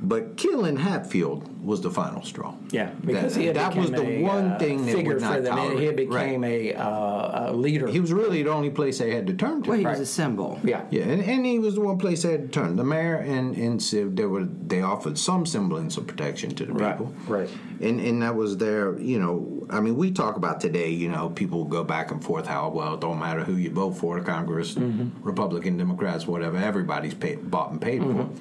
[0.00, 2.54] But killing Hatfield was the final straw.
[2.70, 5.22] Yeah, because that, he had that was the a, one uh, thing they figure would
[5.22, 5.56] not for them.
[5.56, 5.80] tolerate.
[5.98, 6.66] He became Right.
[6.66, 7.88] a, uh, a leader.
[7.88, 9.70] He was really the only place they had to turn to.
[9.70, 10.60] Well, he was a symbol.
[10.62, 12.76] yeah, Yeah, and, and he was the one place they had to turn.
[12.76, 16.72] The mayor and, and Sid, they were they offered some semblance of protection to the
[16.74, 17.12] Right, people.
[17.26, 17.50] right.
[17.80, 21.28] And and that was their, you know, I mean, we talk about today, you know,
[21.30, 24.74] people go back and forth how well it don't matter who you vote for, Congress,
[24.76, 25.22] Mm-hmm.
[25.26, 28.34] Republican, Democrats, whatever, everybody's paid, bought and paid Mm-hmm.
[28.34, 28.40] for.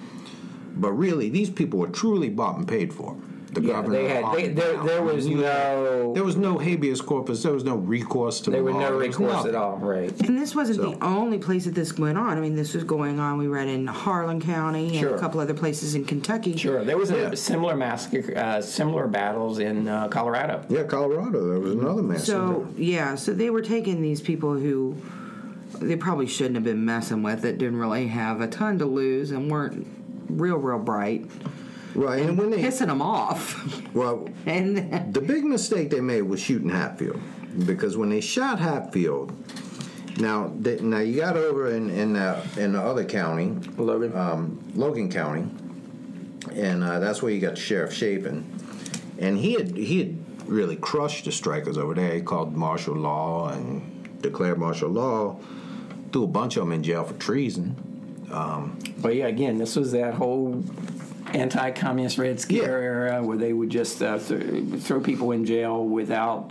[0.80, 3.16] But really, these people were truly bought and paid for.
[3.54, 6.60] The Yeah, governor, they had- on they- there- there was You- no- there was no
[6.60, 7.42] habeas corpus.
[7.42, 8.90] There was no recourse to there the was law.
[8.90, 9.80] no recourse at all.
[9.82, 10.12] Right.
[10.28, 12.38] And this wasn't So- the only place that this went on.
[12.38, 13.40] I mean, this was going on.
[13.40, 15.16] We read in Harlan County and Sure.
[15.16, 16.56] a couple other places in Kentucky.
[16.58, 17.32] Sure, there was Yeah.
[17.32, 20.60] a similar massacre, uh, similar battles in uh, Colorado.
[20.70, 21.48] Yeah, Colorado.
[21.50, 22.26] There was another massacre.
[22.26, 24.94] So yeah, so they were taking these people who
[25.82, 27.42] they probably shouldn't have been messing with.
[27.42, 29.88] That didn't really have a ton to lose and weren't
[30.30, 31.26] real, real bright,
[31.96, 33.56] right, and when they pissing them off.
[33.94, 37.22] well, and The big mistake they made was shooting Hatfield
[37.66, 39.32] because when they shot Hatfield,
[40.20, 44.16] now they, now you got over in in, uh, in the other county, Logan.
[44.18, 45.48] um, Logan County,
[46.54, 48.44] and uh, that's where you got Sheriff Chafin,
[49.20, 52.14] and he had he had really crushed the strikers over there.
[52.16, 55.38] He called martial law and declared martial law,
[56.12, 57.76] threw a bunch of them in jail for treason.
[58.30, 60.64] But yeah, again, this was that whole
[61.34, 62.88] anti-communist Red Scare Yeah.
[62.88, 66.50] era where they would just uh, th- throw people in jail without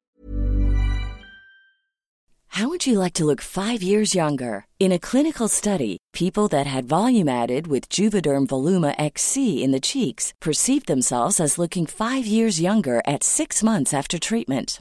[2.49, 4.65] How would you like to look five years younger?
[4.81, 9.81] In a clinical study, people that had volume added with Juvederm Voluma XC in the
[9.81, 14.81] cheeks perceived themselves as looking five years younger at six months after treatment.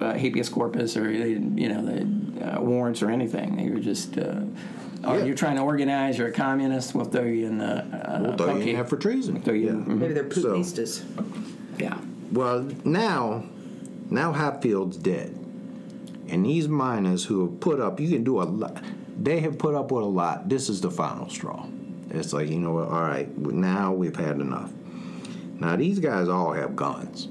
[0.00, 3.56] Uh, habeas corpus or they you know the uh, warrants or anything.
[3.56, 4.42] They were just, uh,
[5.04, 5.24] "Are Yeah.
[5.24, 6.18] you trying to organize?
[6.18, 6.94] You're a communist.
[6.94, 9.34] We'll throw you in the uh, We'll throw you in for treason.
[9.34, 9.72] We'll throw you Yeah.
[9.72, 9.98] in- mhm.
[9.98, 10.62] maybe they're So-
[11.78, 11.98] yeah.
[12.32, 13.44] Well, now,
[14.10, 15.34] now Hatfield's dead,
[16.28, 18.82] and these miners who have put up, you can do a lot.
[19.20, 20.48] They have put up with a lot.
[20.48, 21.64] This is the final straw.
[22.10, 22.88] It's like you know what?
[22.88, 24.70] All right, now we've had enough.
[25.58, 27.28] Now these guys all have guns,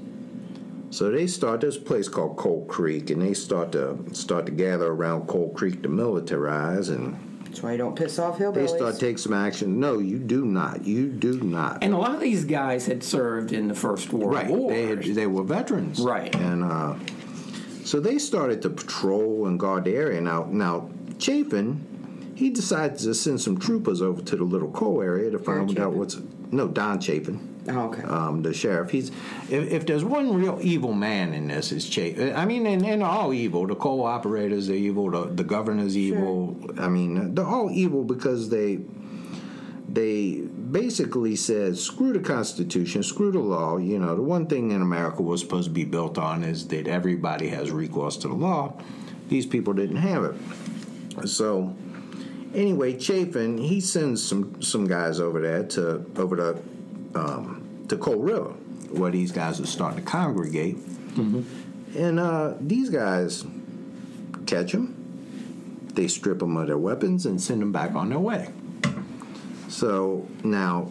[0.90, 4.86] so they start this place called Cold Creek, and they start to start to gather
[4.86, 8.54] around Cold Creek to militarize, and That's why you don't piss off hillbillies.
[8.54, 9.80] they start to take some action.
[9.80, 10.84] No, you do not.
[10.86, 11.82] You do not.
[11.82, 14.46] And a lot of these guys had served in the First World Right.
[14.48, 14.70] War.
[14.70, 15.98] They had, they were veterans.
[16.00, 16.34] Right.
[16.36, 16.94] And uh,
[17.84, 20.20] so they started to patrol and guard the area.
[20.20, 25.30] Now, now Chafin, he decides to send some troopers over to the little coal area
[25.30, 25.98] to find Gary out Chafin?
[25.98, 26.16] what's.
[26.50, 27.57] No, Don Chafin.
[27.70, 28.02] Oh, okay.
[28.02, 28.90] Um, the sheriff.
[28.90, 29.10] He's
[29.50, 32.34] if, if there's one real evil man in this, is Chapin.
[32.34, 33.66] I mean, and, and all evil.
[33.66, 35.10] The coal operators are evil.
[35.10, 36.56] The, the governor's evil.
[36.78, 38.80] I mean, they're all evil because they
[39.88, 43.78] they basically said, screw the Constitution, screw the law.
[43.78, 46.86] You know, the one thing in America was supposed to be built on is that
[46.86, 48.74] everybody has recourse to the law.
[49.28, 51.28] These people didn't have it.
[51.28, 51.74] So
[52.54, 56.62] anyway, Chafin he sends some some guys over there to over to
[57.14, 58.50] um, to Cold River,
[58.90, 60.76] where these guys are starting to congregate,
[61.96, 63.44] and uh, these guys
[64.46, 64.94] catch them.
[65.94, 68.48] They strip them of their weapons and send them back on their way.
[69.68, 70.90] So now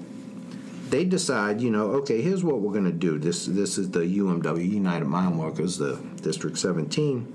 [0.89, 3.17] they decide, you know, okay, here's what we're going to do.
[3.19, 7.33] This this is the UMW United Mine Workers, the District 17.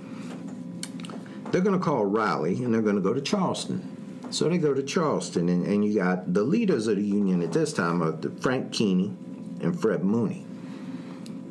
[1.50, 3.91] They're going to call a rally and they're going to go to Charleston.
[4.32, 7.52] So they go to Charleston, and, and you got the leaders of the union at
[7.52, 9.14] this time the Frank Keeney
[9.60, 10.46] and Fred Mooney.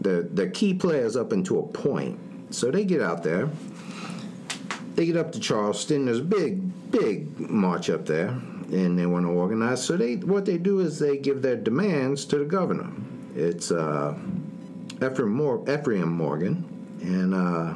[0.01, 2.19] The the key players up until a point.
[2.49, 3.49] So they get out there.
[4.95, 6.05] They get up to Charleston.
[6.05, 9.83] There's a big, big march up there, and they want to organize.
[9.83, 12.91] So they what they do is they give their demands to the governor.
[13.35, 14.17] It's uh,
[14.95, 16.65] Ephraim, Mor- Ephraim Morgan,
[17.01, 17.75] and uh,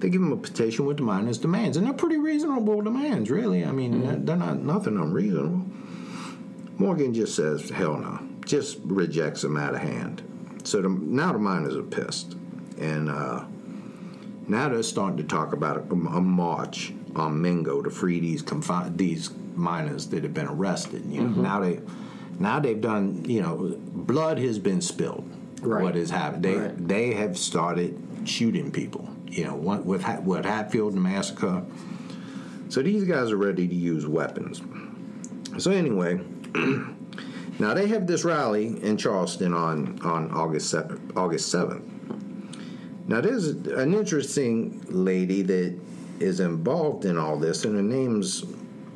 [0.00, 3.64] they give him a petition with the miners' demands, and they're pretty reasonable demands, really.
[3.64, 5.62] I mean, they're- they're not nothing unreasonable.
[6.78, 10.22] Morgan just says, "Hell no," just rejects them out of hand.
[10.64, 12.36] So the, now the miners are pissed,
[12.78, 13.44] and uh,
[14.46, 18.96] now they're starting to talk about a, a march on Mingo to free these confi-
[18.96, 21.04] these miners that have been arrested.
[21.06, 21.80] You know, now they
[22.38, 23.24] now they've done.
[23.26, 25.28] You know, blood has been spilled.
[25.60, 25.82] Right.
[25.82, 26.44] What has happened?
[26.44, 26.88] They Right.
[26.88, 29.08] they have started shooting people.
[29.30, 31.64] You know, what, with Ha- with Hatfield and massacre.
[32.68, 34.62] So these guys are ready to use weapons.
[35.58, 36.20] So anyway,
[37.58, 41.84] now they have this rally in Charleston on on August 7th, August seventh.
[43.06, 45.78] Now there's an interesting lady that
[46.20, 48.44] is involved in all this, and her name's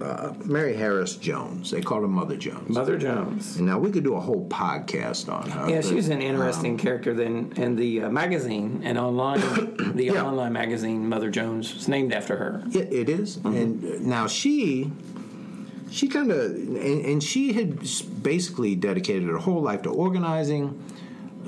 [0.03, 1.71] uh, Mary Harris Jones.
[1.71, 2.69] They called her Mother Jones.
[2.69, 3.61] Mother Jones.
[3.61, 5.69] Now we could do a whole podcast on her.
[5.69, 7.15] Yeah, but, she's an interesting um, character.
[7.15, 9.41] Then in the uh, magazine and online,
[9.95, 10.25] the Yeah.
[10.25, 12.65] online magazine, Mother Jones, is named after her.
[12.71, 13.37] Yeah, it is.
[13.45, 14.91] And uh, now she,
[15.91, 17.79] she kind of, and, and she had
[18.23, 20.83] basically dedicated her whole life to organizing.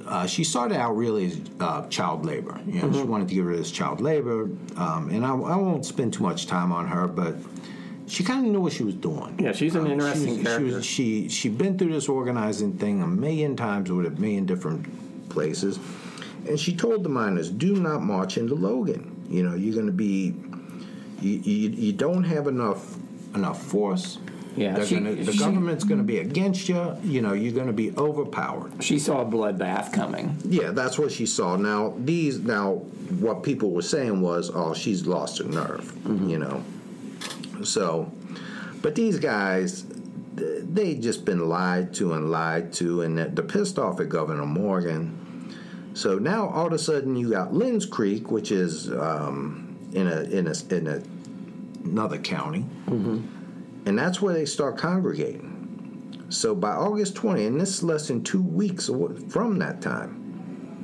[0.07, 2.61] Uh, she started out really as uh, child labor.
[2.67, 5.57] You know, she wanted to get rid of this child labor, um, and I, I
[5.57, 7.37] won't spend too much time on her, but
[8.07, 9.39] she kind of knew what she was doing.
[9.41, 10.69] Yeah, she's an Um, interesting she was, character.
[10.69, 14.45] She was, she she'd been through this organizing thing a million times with a million
[14.47, 14.87] different
[15.31, 15.79] places,
[16.49, 19.11] and she told the miners, "Do not march into Logan.
[19.29, 20.35] You know, you're going to be,
[21.21, 22.97] you, you you don't have enough
[23.35, 24.19] enough force.
[24.57, 26.97] Yeah, she- gonna, the she- government's going to be against you.
[27.03, 28.85] You know, you're going to be overpowered.
[28.85, 30.37] She saw a bloodbath coming.
[30.45, 31.57] Yeah, that's what she saw.
[31.57, 32.75] Now these now
[33.19, 35.93] what people were saying was, oh, she's lost her nerve.
[36.31, 36.63] You know,
[37.63, 38.11] so,
[38.83, 39.85] but these guys,
[40.35, 45.21] they just been lied to and lied to, and they're pissed off at Governor Morgan.
[45.95, 50.23] So now all of a sudden you got Lens Creek, which is um, in a
[50.23, 51.03] in a in a,
[51.85, 52.65] another county,
[53.87, 55.53] and that's where they start congregating.
[56.31, 58.91] So by August 20, and this is less than two weeks
[59.29, 60.83] from that time,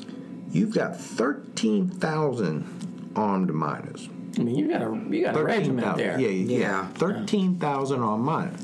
[0.53, 4.09] you've got 13,000 armed miners.
[4.39, 5.99] I mean, you got a you got a regiment 13,000.
[5.99, 6.21] there.
[6.21, 6.59] Yeah, yeah.
[6.59, 6.87] Yeah.
[6.89, 8.61] 13,000 armed miners.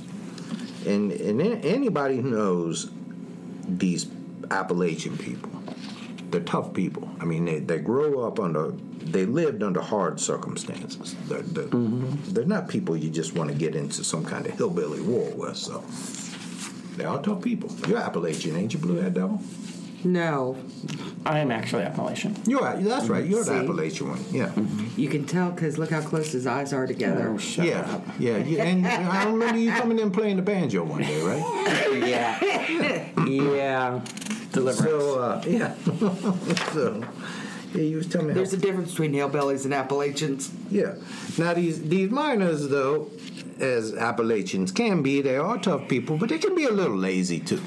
[0.87, 2.91] And, and anybody who knows
[3.67, 4.07] these
[4.51, 5.51] Appalachian people,
[6.31, 7.11] they're tough people.
[7.21, 11.17] I mean, they, they grow up under, they lived under hard circumstances.
[11.27, 12.33] They're, they're, mm-hmm.
[12.33, 15.57] they're not people you just want to get into some kind of hillbilly war with,
[15.57, 15.83] so.
[16.97, 17.71] They are tough people.
[17.87, 19.43] You're Appalachian, ain't you, Bluehead Devil?
[20.07, 20.57] No,
[21.25, 22.37] I am actually Appalachian.
[22.47, 23.27] You're that's right.
[23.27, 23.51] You're See?
[23.51, 24.25] the Appalachian one.
[24.31, 24.53] Yeah,
[24.97, 27.31] you can tell because look how close his eyes are together.
[27.31, 28.05] Oh, shut yeah, up.
[28.21, 28.63] yeah, yeah.
[28.63, 31.73] And I remember you coming in playing the banjo one day, right?
[32.07, 32.39] Yeah.
[33.27, 34.05] yeah.
[34.53, 34.79] Deliverance.
[34.79, 35.75] So uh, yeah,
[36.73, 37.05] so
[37.75, 38.35] yeah, you was telling me.
[38.35, 40.53] There's how, a difference between hillbillies and Appalachians.
[40.71, 40.95] yeah.
[41.37, 43.11] Now these these miners though,
[43.59, 47.41] as Appalachians can be, they are tough people, but they can be a little lazy
[47.41, 47.61] too.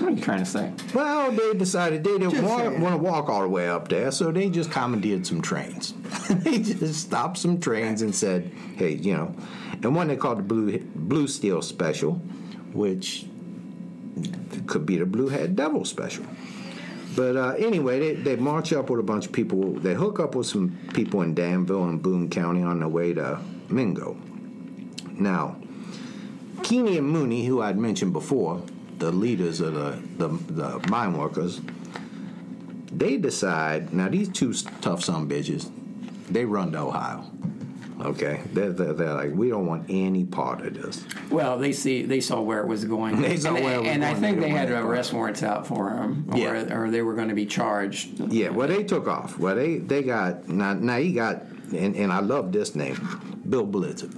[0.00, 0.72] What are you trying to say?
[0.94, 4.32] Well, they decided they didn't want, want to walk all the way up there, so
[4.32, 5.92] they just commandeered some trains.
[6.30, 9.34] they just stopped some trains and said, "Hey, you know,"
[9.72, 12.14] and one they called the Blue Blue Steel Special,
[12.72, 13.26] which
[14.66, 16.24] could be the Blue Head Devil Special.
[17.16, 19.72] But uh, anyway, they, they march up with a bunch of people.
[19.72, 23.40] They hook up with some people in Danville and Boone County on their way to
[23.68, 24.16] Mingo.
[25.18, 25.56] Now,
[26.62, 28.62] Keeney and Mooney, who I'd mentioned before,
[29.00, 31.60] the leaders of the, the, the mine workers,
[32.92, 35.70] they decide now these two tough some bitches,
[36.28, 37.24] they run to Ohio.
[38.00, 41.04] Okay, they're, they're, they're like we don't want any part of this.
[41.30, 43.20] Well, they see they saw where it was going.
[43.20, 45.66] They saw and, where it was and I think They they had arrest warrants out
[45.66, 46.74] for them, or, Yeah.
[46.78, 48.32] or they were going to be charged.
[48.32, 49.38] Yeah, well they took off.
[49.38, 51.42] Well they they got now now he got
[51.74, 52.96] and, and I love this name,
[53.46, 54.14] Bill Blizzard.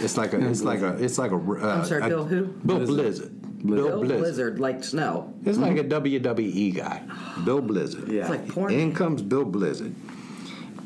[0.00, 0.48] It's like a.
[0.48, 1.02] It's like a.
[1.02, 1.36] It's like a.
[1.36, 2.46] Uh, I'm sorry, a- Bill who?
[2.46, 3.32] Bill Blizzard.
[3.64, 4.18] Bill, Blizzard.
[4.18, 5.34] Blizzard, like snow.
[5.44, 7.02] It's like a WWE guy,
[7.44, 8.08] Bill Blizzard.
[8.08, 8.20] Yeah.
[8.20, 8.72] It's like porn.
[8.72, 9.94] In comes Bill Blizzard,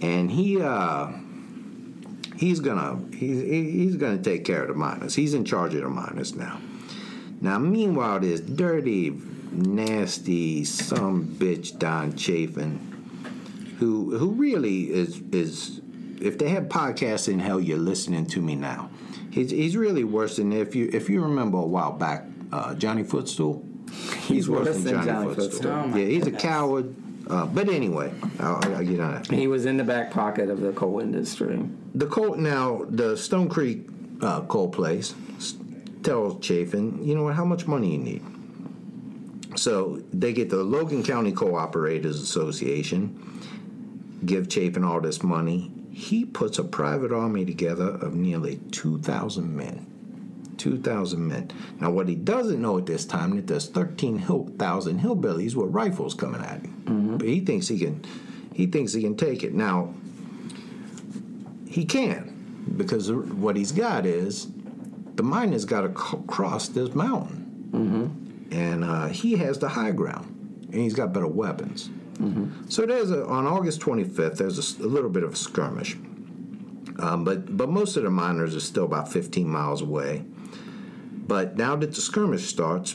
[0.01, 1.13] and he uh,
[2.37, 5.15] he's gonna he's he's gonna take care of the miners.
[5.15, 6.61] He's in charge of the miners now.
[7.43, 9.11] Now, meanwhile, this dirty,
[9.51, 12.79] nasty, some bitch Don Chafin,
[13.79, 15.81] who who really is is
[16.21, 18.91] if they have podcasts in hell, you're listening to me now.
[19.31, 23.03] He's he's really worse than if you if you remember a while back, uh, Johnny
[23.03, 23.65] Footstool.
[24.21, 25.71] He's, worse, than Johnny, Footstool.
[25.71, 26.95] Oh, yeah, he's a coward.
[27.29, 29.31] Uh, but anyway, I'll, I'll get on it.
[29.31, 31.63] He was in the back pocket of the coal industry.
[31.95, 33.87] The coal now, the Stone Creek
[34.21, 35.55] uh, coal place s-
[36.03, 37.35] tells Chafin, you know what?
[37.35, 38.23] How much money you need?
[39.57, 43.41] So they get the Logan County Coal Operators Association,
[44.25, 45.71] give Chafin all this money.
[45.93, 49.87] He puts a private army together of nearly two thousand men.
[50.63, 51.51] 2,000 men.
[51.81, 56.41] Now, what he doesn't know at this time that there's 13,000 hillbillies with rifles coming
[56.41, 57.17] at him.
[57.19, 58.05] But he thinks he can,
[58.55, 59.53] he thinks he can take it.
[59.55, 59.93] Now,
[61.67, 64.47] he can't because what he's got is
[65.17, 70.27] the miners got to c- cross this mountain, and uh, he has the high ground,
[70.71, 71.91] and he's got better weapons.
[72.69, 74.37] So there's a on August 25th.
[74.37, 75.97] There's a little bit of a skirmish,
[77.01, 80.25] um, but but most of the miners are still about 15 miles away.
[81.33, 82.95] But now that the skirmish starts,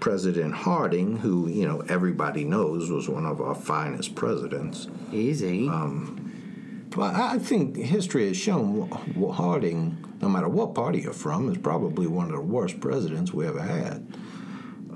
[0.00, 5.68] President Harding, who you know everybody knows was one of our finest presidents, Easy.
[5.68, 8.88] Um, well, I I think history has shown
[9.34, 13.46] Harding, no matter what party you're from, is probably one of the worst presidents we
[13.46, 14.06] ever had.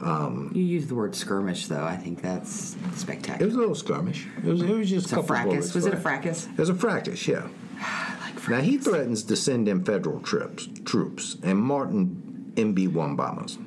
[0.01, 1.85] Um, you use the word skirmish, though.
[1.85, 3.43] I think that's spectacular.
[3.43, 4.27] It was a little skirmish.
[4.39, 5.75] It was, it was just It's a fracas.
[5.75, 6.47] Was it a fracas?
[6.47, 7.49] It was a fracas, yeah.
[8.23, 8.49] like fracas.
[8.49, 12.28] Now he threatens to send in federal troops, troops, and Martin
[12.59, 13.59] MB-1 bombers.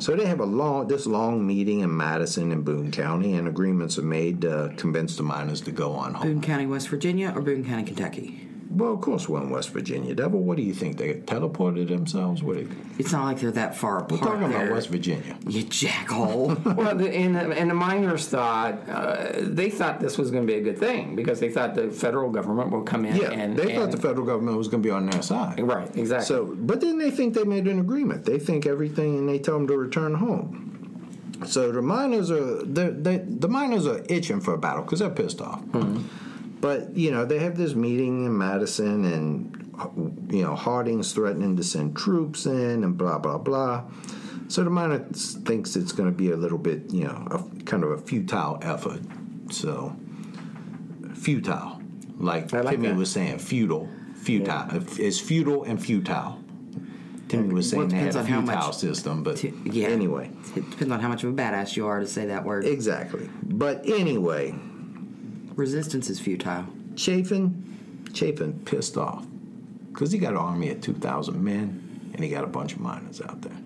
[0.00, 3.96] So they have a long, this long meeting in Madison and Boone County, and agreements
[3.96, 6.26] are made to convince the miners to go on home.
[6.26, 8.43] Boone County, West Virginia, or Boone County, Kentucky?
[8.70, 10.14] Well, of course, we're in West Virginia.
[10.14, 10.96] Devil, what do you think?
[10.96, 12.42] They teleported themselves?
[12.42, 12.56] What?
[12.56, 12.66] Are
[12.98, 14.12] It's not like they're that far apart.
[14.12, 14.64] we're talking there.
[14.66, 15.36] about West Virginia.
[15.46, 16.54] You jackhole.
[16.76, 20.52] Well, the, and, the, and the miners thought uh, they thought this was going to
[20.52, 23.56] be a good thing because they thought the federal government would come in Yeah, and
[23.56, 25.60] they thought the federal government was going to be on their side.
[25.60, 26.26] right exactly.
[26.26, 28.24] So, but then they think they made an agreement.
[28.24, 30.70] They think everything, and they tell them to return home.
[31.46, 35.10] So the miners are they they the miners are itching for a battle because they're
[35.10, 35.62] pissed off.
[36.64, 41.62] But you know they have this meeting in Madison, and you know Harding's threatening to
[41.62, 43.84] send troops in, and blah blah blah.
[44.48, 47.82] So the miners thinks it's going to be a little bit, you know, a, kind
[47.84, 49.00] of a futile effort.
[49.50, 49.94] So
[51.14, 51.80] futile,
[52.18, 52.96] like, I like Timmy that.
[52.96, 54.66] was saying, futile, futile.
[54.98, 56.38] It's futile and futile.
[57.28, 59.88] Timmy was saying Well, they had a futile much- system, but T- yeah.
[59.88, 62.64] anyway, It depends on how much of a badass you are to say that word.
[62.64, 63.28] exactly.
[63.42, 64.54] But anyway,
[65.56, 66.66] Resistance is futile.
[66.96, 69.24] Chafin, Chafin pissed off
[69.92, 72.80] because he got an army of two thousand men and he got a bunch of
[72.80, 73.56] miners out there.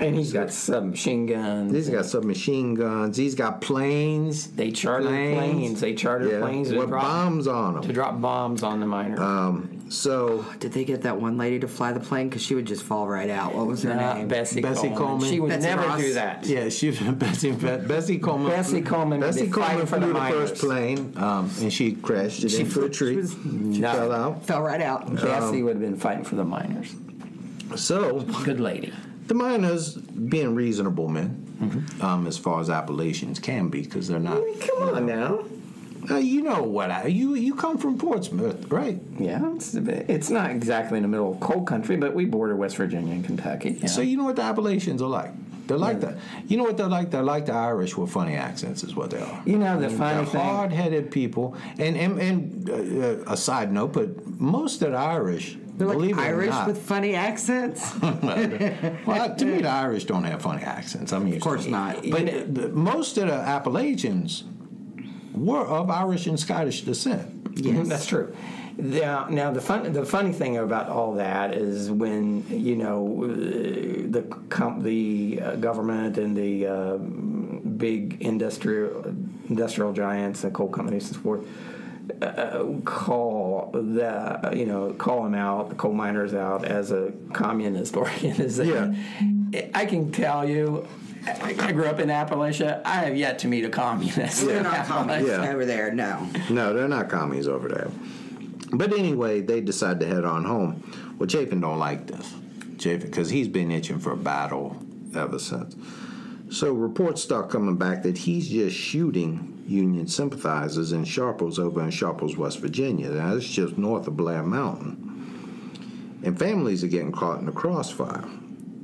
[0.00, 1.72] and he's got submachine guns.
[1.72, 3.16] He's got submachine guns.
[3.16, 4.48] He's got planes.
[4.52, 5.80] they chartered planes.
[5.80, 8.86] They chartered yeah, planes to with drop bombs on them to drop bombs on the
[8.86, 9.20] miners.
[9.20, 12.28] Um, So Did they get that one lady to fly the plane?
[12.28, 13.54] Because she would just fall right out.
[13.54, 14.28] What was her Uh, name?
[14.28, 14.98] Bessie, Bessie Coleman.
[14.98, 15.30] Coleman.
[15.30, 16.00] She would Betsy never Ross.
[16.00, 16.46] do that.
[16.46, 18.48] yeah, she Bessie Bessie Coleman.
[18.50, 22.60] Bessie Coleman Bessie Coleman flew the the first plane, um, and she crashed it She
[22.60, 23.12] into a tree.
[23.12, 23.92] she was- She No.
[23.92, 24.46] fell out.
[24.46, 25.14] Fell right out.
[25.14, 26.94] Bessie would have been fighting for the miners.
[27.76, 28.92] So Good lady.
[29.28, 34.40] the miners, being reasonable men, um, as far as Appalachians can be, because they're not.
[34.60, 35.40] Come on now.
[36.10, 36.90] Uh, you know what?
[36.90, 39.00] I, you you come from Portsmouth, right?
[39.18, 42.54] Yeah, it's, bit- it's not exactly in the middle of coal country, but we border
[42.56, 43.70] West Virginia and Kentucky.
[43.80, 43.86] yeah.
[43.86, 45.30] So you know what the Appalachians are like.
[45.66, 47.10] They're like the You know what they're like?
[47.10, 49.42] They're like the Irish with funny accents, is what they are.
[49.46, 51.56] You know, the funny They're thing- hard-headed people.
[51.78, 56.18] And and, and uh, a side note, but most of the Irish, They're like believe
[56.18, 57.94] it or Irish not, with funny accents.
[59.06, 61.12] well, to me, the Irish don't have funny accents.
[61.14, 62.04] I mean, Of course not.
[62.10, 64.44] But uh, most of the Appalachians
[65.34, 67.40] were of Irish and Scottish descent.
[67.56, 67.86] Yes.
[67.88, 68.34] That's true.
[68.76, 73.28] Now, now the fun, the funny thing about all that is when you know uh,
[74.10, 79.04] the com- the uh, government and the uh, big industrial
[79.48, 81.46] industrial giants and coal companies and so forth
[82.22, 87.96] uh, call the you know call them out, the coal miners out as a communist
[87.96, 88.98] organization.
[89.52, 89.68] Yeah.
[89.74, 90.86] I can tell you.
[91.26, 92.82] I I grew up in Appalachia.
[92.84, 94.46] I have yet to meet a communist.
[94.46, 95.50] They're not commies Yeah.
[95.52, 95.92] over there.
[95.92, 96.26] No.
[96.50, 97.90] No, they're not commies over there.
[98.72, 100.82] But anyway, they decide to head on home.
[101.18, 102.34] Well, Chafin don't like this.
[102.78, 104.76] Chafin, because he's been itching for a battle
[105.14, 105.76] ever since.
[106.50, 111.90] So reports start coming back that he's just shooting Union sympathizers in Sharples over in
[111.90, 113.08] Sharples, West Virginia.
[113.08, 116.20] Now, it's just north of Blair Mountain.
[116.22, 118.24] And families are getting caught in the crossfire.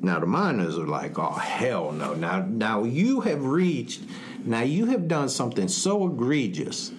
[0.02, 2.14] Now, the miners are like, oh, hell no.
[2.14, 4.00] Now, now you have reached,
[4.44, 6.90] now you have done something so egregious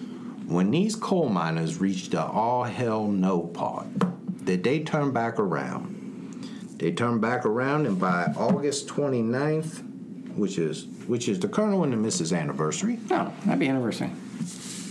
[0.46, 3.86] when these coal miners reached the all hell no part
[4.44, 5.88] that they turn back around.
[6.78, 9.82] They turned back around, and by August 29th,
[10.36, 12.36] which is which is the Colonel and the Mrs.
[12.36, 14.10] anniversary, Oh, happy anniversary.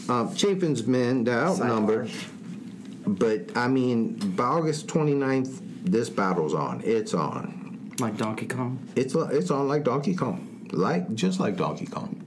[0.09, 2.09] um, Chafin's men, they're outnumbered.
[3.07, 6.81] But, I mean, by August 29th, this battle's on.
[6.85, 7.60] It's on.
[8.01, 8.79] Like Donkey Kong.
[8.95, 10.67] It's, it's on like Donkey Kong.
[10.71, 12.17] Like, just like Donkey Kong.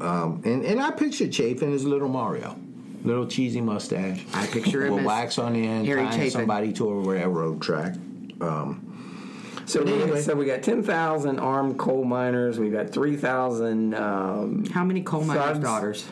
[0.00, 2.56] Um, and, and I picture Chafin as little Mario.
[3.04, 4.24] Little cheesy mustache.
[4.34, 6.30] I picture him With as wax on the end, Harry tying Chafin.
[6.30, 7.94] somebody to a railroad track.
[8.40, 8.84] Um,
[9.66, 10.20] So, But we, anyway.
[10.22, 12.58] so we got 10,000 armed coal miners.
[12.58, 15.58] We've got 3,000 um, How many coal miners' Thugs.
[15.60, 16.06] daughters?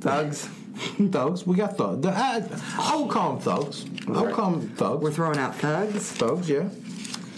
[0.00, 0.48] thugs.
[1.10, 1.46] thugs.
[1.46, 2.06] We got thugs.
[2.06, 2.42] I,
[2.78, 3.86] I would call them thugs.
[4.08, 5.02] I would call them thugs.
[5.02, 6.10] We're throwing out thugs.
[6.12, 6.68] Thugs, yeah.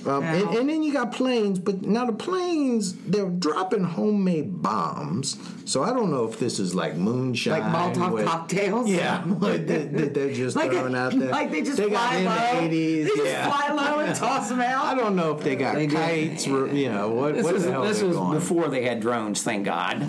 [0.08, 5.36] Um, and, and then you got planes, but now the planes they're dropping homemade bombs.
[5.66, 8.88] So I don't know if this is like moonshine, Like Molotov with- cocktails?
[8.88, 11.28] Yeah, what they, they- they're just Like, throwing a- out there.
[11.28, 12.34] like they just got fly in low.
[12.34, 13.06] the eighties.
[13.08, 13.50] They just yeah.
[13.50, 14.84] fly low and toss them out.
[14.86, 16.46] I don't know if they got They kites.
[16.48, 17.34] or, You know what?
[17.34, 18.32] This what was, the hell this was going.
[18.38, 20.06] before they had drones, thank God.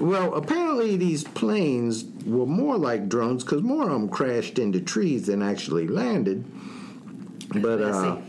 [0.00, 5.26] Well, apparently these planes were more like drones because more of them crashed into trees
[5.26, 6.44] than actually landed.
[7.54, 8.22] But uh, Bessie.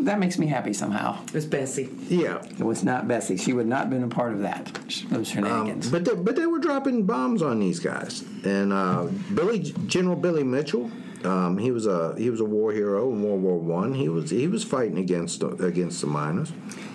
[0.00, 1.22] That makes me happy somehow.
[1.24, 1.88] It was Bessie.
[2.08, 3.36] yeah, It was not Bessie.
[3.36, 4.66] She would not have been a part of that,
[5.10, 5.86] those shenanigans.
[5.86, 10.16] Um, But they, but they were dropping bombs on these guys, and uh, Billy General
[10.16, 10.90] Billy Mitchell,
[11.24, 13.92] um, he was a he was a war hero in World War One.
[13.94, 16.52] He was he was fighting against against the miners.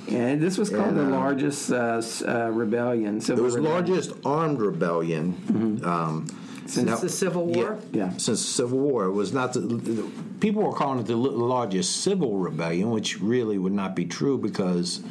[0.09, 3.17] and this was called and, the uh, largest uh, s- uh, rebellion.
[3.17, 3.63] It was the rebellion.
[3.63, 6.25] largest armed rebellion um,
[6.65, 7.77] Since the Civil War?
[7.91, 8.09] Yeah, Yeah.
[8.17, 9.05] since the Civil War.
[9.05, 10.09] It was not the, the
[10.39, 15.01] people were calling it the largest civil rebellion, which really would not be true because.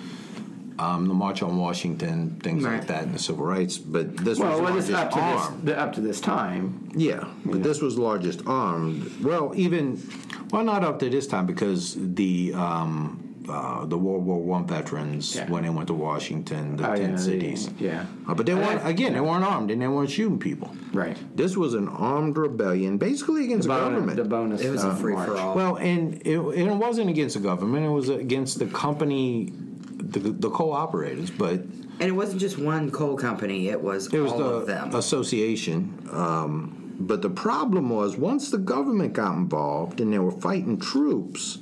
[0.79, 4.53] Um, the March on Washington, things like that, and the civil rights, but this Well,
[4.53, 5.63] was well largest up to armed.
[5.67, 6.89] this up to this time.
[6.97, 9.23] Yeah, but this was largest armed.
[9.23, 10.03] Well, even
[10.51, 15.35] well, not up to this time because the um, uh, the World War One veterans
[15.37, 15.49] Yeah.
[15.51, 17.71] when they went to Washington, the Oh, ten yeah, they- cities.
[17.79, 18.05] yeah.
[18.29, 19.13] Uh, but they Uh, weren't again.
[19.15, 20.71] They weren't armed and they weren't shooting people.
[20.93, 21.17] Right.
[21.37, 24.17] This was an armed rebellion, basically against the, bonus, government.
[24.17, 24.61] the bonus.
[24.63, 25.29] It was uh, a free march.
[25.29, 25.55] for all.
[25.55, 27.85] Well, and it, and it wasn't against the government.
[27.87, 29.53] It was against the company,
[29.97, 31.31] the, the co-operators.
[31.31, 31.61] But
[32.01, 34.95] And it wasn't just one coal company, it was, It was all the of them.
[34.95, 35.95] association.
[36.13, 41.59] Um, but the problem was once the government got involved and they were fighting troops,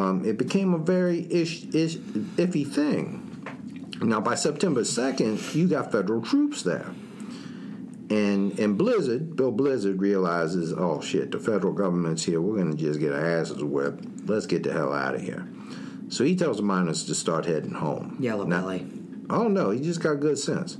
[0.00, 3.22] um, it became a very ish, ish, iffy thing.
[4.02, 6.86] Now, by September 2nd, you got federal troops there.
[8.08, 12.40] And and Blizzard, Bill Blizzard realizes, oh shit, the federal government's here.
[12.40, 14.28] We're going to just get our asses whipped.
[14.28, 15.48] Let's get the hell out of here.
[16.08, 18.16] So he tells the miners to start heading home.
[18.20, 18.86] Yellow Now- Belly.
[19.28, 20.78] Oh no, he just got good sense.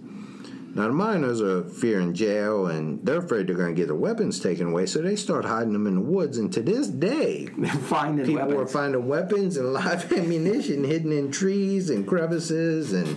[0.77, 4.39] Now the miners are fearing jail and they're afraid they're going to get their weapons
[4.39, 6.37] taken away, so they start hiding them in the woods.
[6.37, 7.47] And to this day,
[7.85, 8.61] Finding people weapons.
[8.61, 12.93] are finding weapons and live ammunition hidden in trees and crevices.
[12.93, 13.09] And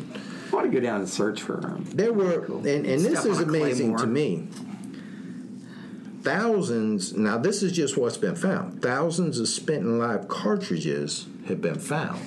[0.49, 1.83] I want to go down and search for them.
[1.89, 4.47] there were, and, and this is amazing to me.
[6.21, 7.17] Thousands.
[7.17, 8.81] Now this is just what's been found.
[8.81, 12.23] Thousands of spent and live cartridges have been found.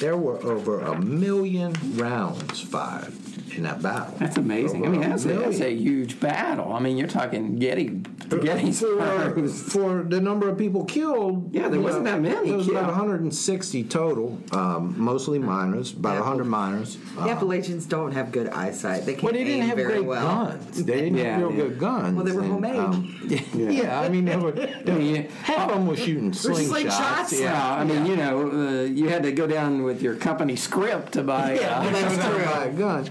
[0.00, 3.14] There were over a million rounds fired
[3.56, 4.14] in that battle.
[4.18, 4.84] That's amazing.
[4.86, 6.72] I mean, that's a, that's a huge battle.
[6.72, 9.34] I mean, you're talking Getty, Gettysburg.
[9.34, 11.54] for, for the number of people killed.
[11.54, 16.20] Yeah, there wasn't that many There was about 160 total, um, mostly miners, about Yeah.
[16.20, 16.96] 100 miners.
[17.16, 19.06] The Uh, Appalachians don't have good eyesight.
[19.06, 20.46] They can't well, they didn't have very great well.
[20.46, 20.84] guns.
[20.84, 21.56] They didn't Yeah, have real yeah.
[21.64, 22.16] good guns.
[22.16, 22.76] Well, they were and, homemade.
[22.78, 23.20] um,
[23.54, 24.00] yeah.
[24.00, 25.22] I mean, they were, they were- Yeah.
[25.42, 26.84] half of them were shooting slingshots.
[26.84, 27.40] slingshots?
[27.40, 31.12] Yeah, I mean, you know, uh, you had to go down with your company script
[31.12, 31.54] to buy.
[31.54, 32.44] yeah, uh, that's true.
[32.44, 33.08] Buy a gun.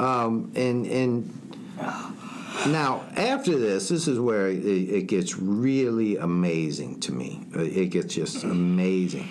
[0.00, 1.30] Um, and and
[2.66, 7.44] now after this, this is where it, it gets really amazing to me.
[7.54, 9.28] It gets just amazing.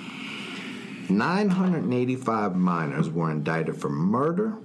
[1.09, 4.57] 985 miners were indicted for murder,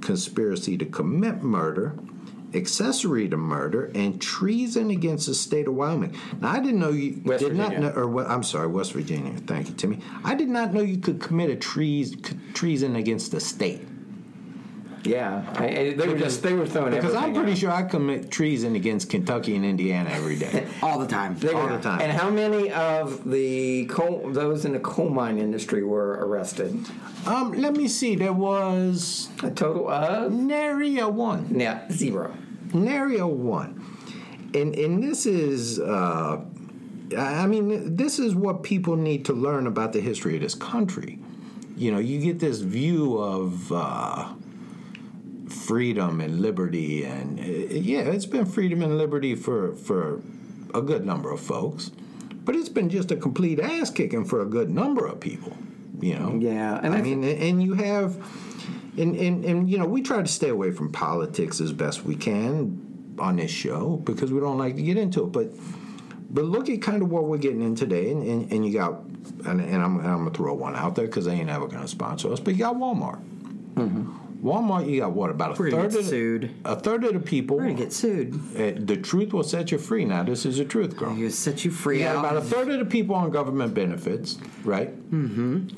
[0.00, 1.94] conspiracy to commit murder,
[2.54, 6.16] accessory to murder, and treason against the state of Wyoming.
[6.40, 9.34] Now, I didn't know you West did not know, or what- I'm sorry, West Virginia.
[9.46, 9.98] Thank you, Timmy.
[10.24, 12.16] I did not know you could commit a treas,
[12.54, 13.86] treason against the state.
[15.04, 16.96] Yeah, I, I- they were just they were throwing it.
[17.00, 17.58] Because I'm pretty out.
[17.58, 20.66] sure I commit treason against Kentucky and Indiana every day.
[20.82, 21.36] all the time.
[21.38, 22.00] They all were- the time.
[22.00, 26.78] And how many of the coal, those in the coal mine industry were arrested?
[27.26, 28.14] um, let me see.
[28.16, 31.58] There was A total of nary a one.
[31.58, 32.34] yeah zero.
[32.72, 33.84] Nary a one.
[34.54, 35.80] And and this is.
[35.80, 36.42] Uh,
[37.18, 41.18] I mean, this is what people need to learn about the history of this country.
[41.76, 44.32] You know, you get this view of uh,
[45.52, 50.22] freedom and liberty, and uh, yeah, it's been freedom and liberty for for
[50.74, 51.90] a good number of folks,
[52.44, 55.56] but it's been just a complete ass kicking for a good number of people.
[56.00, 58.16] You know, Yeah, and I, I mean, and you have,
[58.98, 62.16] and, and and you know, we try to stay away from politics as best we
[62.16, 65.48] can on this show because we don't like to get into it, but.
[66.34, 69.02] But look at kind of what we're getting in today, and, and, and you got,
[69.44, 72.32] and, and I'm, I'm gonna throw one out there because they ain't ever gonna sponsor
[72.32, 72.40] us.
[72.40, 73.20] But you got Walmart.
[74.42, 76.54] Walmart, you got what about a third of the, sued.
[76.64, 77.56] a third of the people.
[77.56, 78.34] We're gonna get sued.
[78.56, 80.04] uh, the truth will set you free.
[80.04, 81.14] Now this is the truth, girl.
[81.16, 84.38] You set you free You got about a third of the people on government benefits,
[84.64, 84.90] right?
[85.12, 85.68] Mm-hmm.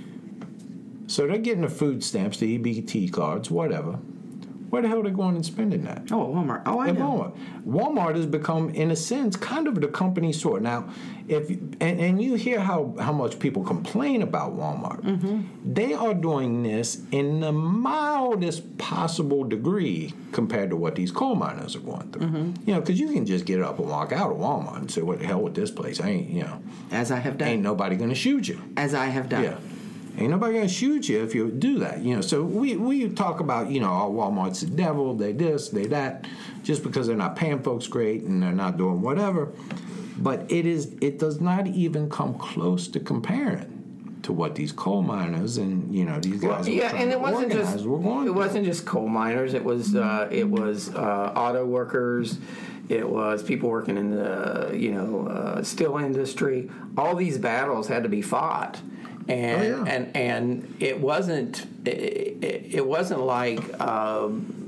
[1.08, 3.98] So they're getting the food stamps, the EBT cards, whatever.
[4.74, 6.02] Where the hell are they going and spending that?
[6.12, 6.62] oh, Walmart.
[6.66, 7.32] Oh, I At know.
[7.66, 7.94] Walmart.
[7.94, 10.60] Walmart has become, in a sense, kind of the company store.
[10.60, 10.88] Now,
[11.28, 15.40] if and, and you hear how, how much people complain about Walmart, Mm-hmm.
[15.72, 21.76] they are doing this in the mildest possible degree compared to what these coal miners
[21.76, 22.26] are going through.
[22.26, 22.68] Mm-hmm.
[22.68, 25.02] You know, because you can just get up and walk out of Walmart and say,
[25.02, 26.00] "What the hell with this place?
[26.00, 26.60] I ain't, you know,
[26.90, 27.48] As I have done.
[27.48, 29.44] ain't nobody going to shoot you." As I have done.
[29.44, 29.56] Yeah.
[30.16, 32.20] Ain't nobody gonna shoot you if you do that, you know.
[32.20, 36.26] So we, we talk about, you know, oh, Walmart's the devil, they this, they that,
[36.62, 39.52] just because they're not paying folks great and they're not doing whatever.
[40.16, 43.74] But it is it does not even come close to comparing
[44.24, 46.66] to what these coal miners and you know these guys.
[46.66, 48.32] are yeah, and to it wasn't just were going it through.
[48.32, 49.52] wasn't just coal miners.
[49.54, 52.38] It was uh, it was uh, auto workers.
[52.88, 56.70] It was people working in the you know uh, steel industry.
[56.96, 58.80] All these battles had to be fought,
[59.28, 59.84] and Oh, yeah.
[59.92, 63.80] and and it wasn't it, it, wasn't like.
[63.80, 64.60] Um,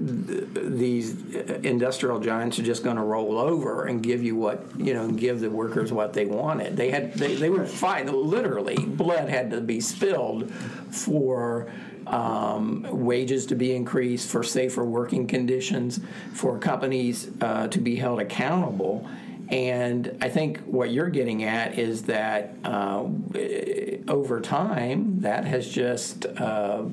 [0.00, 5.10] these industrial giants are just going to roll over and give you what you know
[5.10, 9.50] give the workers what they wanted they had they, they were fighting literally blood had
[9.50, 10.52] to be spilled
[10.90, 11.70] for
[12.06, 16.00] um, wages to be increased for safer working conditions
[16.32, 19.06] for companies uh, to be held accountable
[19.50, 23.06] and I think what you're getting at is that uh,
[24.08, 26.84] over time that has just uh,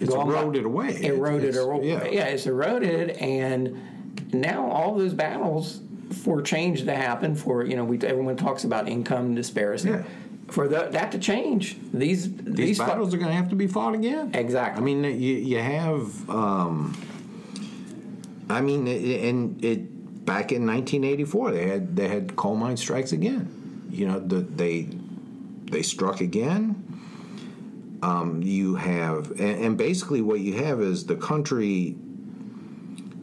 [0.00, 0.98] It's gone by- eroded away.
[1.04, 1.88] Eroded It's- away.
[1.88, 2.04] yeah.
[2.10, 2.24] Yeah.
[2.26, 3.80] it's eroded, and
[4.32, 5.80] now all those battles
[6.22, 7.34] for change to happen.
[7.34, 9.90] For you know, we everyone talks about income disparity.
[9.90, 10.02] Yeah.
[10.48, 13.66] For the, that to change, these these, these battles are going to have to be
[13.66, 14.30] fought again.
[14.32, 14.80] Exactly.
[14.80, 16.30] I mean, you, you have.
[16.30, 16.96] Um,
[18.48, 19.80] I mean, it, and it
[20.28, 23.88] back in 1984, they had they had coal mine strikes again.
[23.90, 24.82] You know, the, they
[25.70, 26.84] they struck again.
[28.02, 31.96] Um, you have, and, and basically, what you have is the country.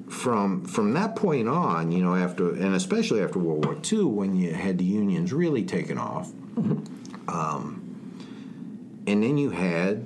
[0.09, 4.35] From from that point on, you know, after and especially after World War II, when
[4.35, 6.31] you had the unions really taken off,
[9.07, 9.97] and then you had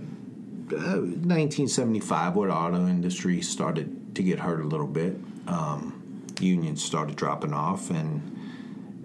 [0.71, 5.15] uh, 1975, where the auto industry started to get hurt a little bit.
[5.47, 5.98] Um,
[6.41, 8.21] unions started dropping off, and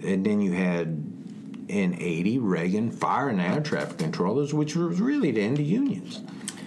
[0.03, 1.11] and then you had
[1.68, 6.20] in 80 Reagan firing air traffic controllers, which was really the end of unions.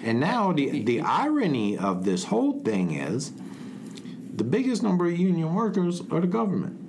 [0.04, 3.32] And now the the irony of this whole thing is
[4.36, 6.87] the biggest number of union workers are the government.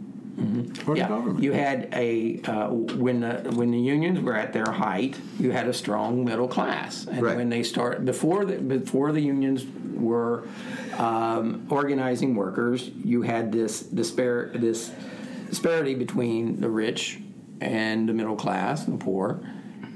[0.86, 1.42] Or the Yeah, government.
[1.42, 5.66] you had a uh, when the when the unions were at their height, you had
[5.68, 7.36] a strong middle class, and Right.
[7.36, 10.44] when they start before the before the unions were
[10.96, 14.92] um, organizing workers, you had this dispar- this
[15.50, 17.20] disparity between the rich
[17.60, 19.40] and the middle class and the poor,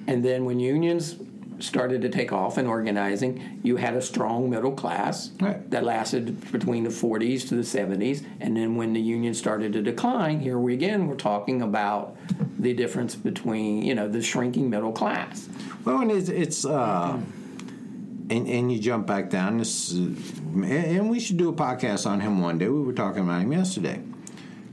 [0.09, 1.17] and then when unions
[1.63, 5.71] started to take off in organizing, you had a strong middle class Right.
[5.71, 8.23] that lasted between the 40s to the 70s.
[8.41, 12.17] And then when the union started to decline, here we again, we're talking about
[12.59, 15.49] the difference between, you know, the shrinking middle class.
[15.85, 17.19] Well, and it's, it's uh,
[18.31, 19.59] and and you jump back down.
[19.59, 22.69] This, and- and we should do a podcast on him one day.
[22.69, 24.01] We were talking about him yesterday,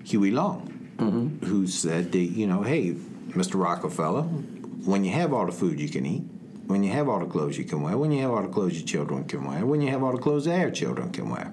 [0.03, 2.95] Huey Long, who said that you know, hey,
[3.29, 3.59] Mr.
[3.61, 6.23] Rockefeller, when you have all the food you can eat,
[6.69, 8.77] when you have all the clothes you can wear, when you have all the clothes
[8.77, 11.51] your children can wear, when you have all the clothes their children can wear,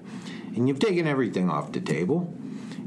[0.55, 2.31] and you've taken everything off the table,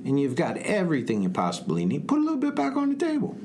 [0.04, 3.36] and you've got everything you possibly need, put a little bit back on the table.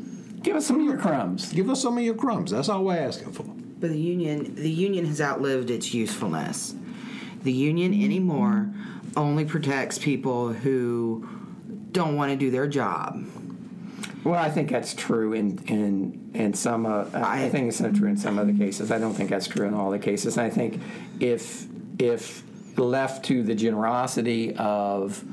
[0.44, 1.52] Give us some of your crumbs.
[1.52, 2.52] Give us some of your crumbs.
[2.52, 3.42] That's all we're asking for.
[3.42, 6.76] But the union, the union has outlived its usefulness.
[7.42, 8.72] The union anymore
[9.18, 11.28] only protects people who
[11.92, 13.26] don't want to do their job.
[14.26, 16.88] Well, I think that's true in in in some.
[16.88, 18.92] Uh, I, think it's not true in some other cases.
[18.92, 20.40] I don't think that's true in all the cases.
[20.40, 20.82] I think
[21.20, 21.68] if
[22.00, 22.44] if
[22.76, 25.24] left to the generosity of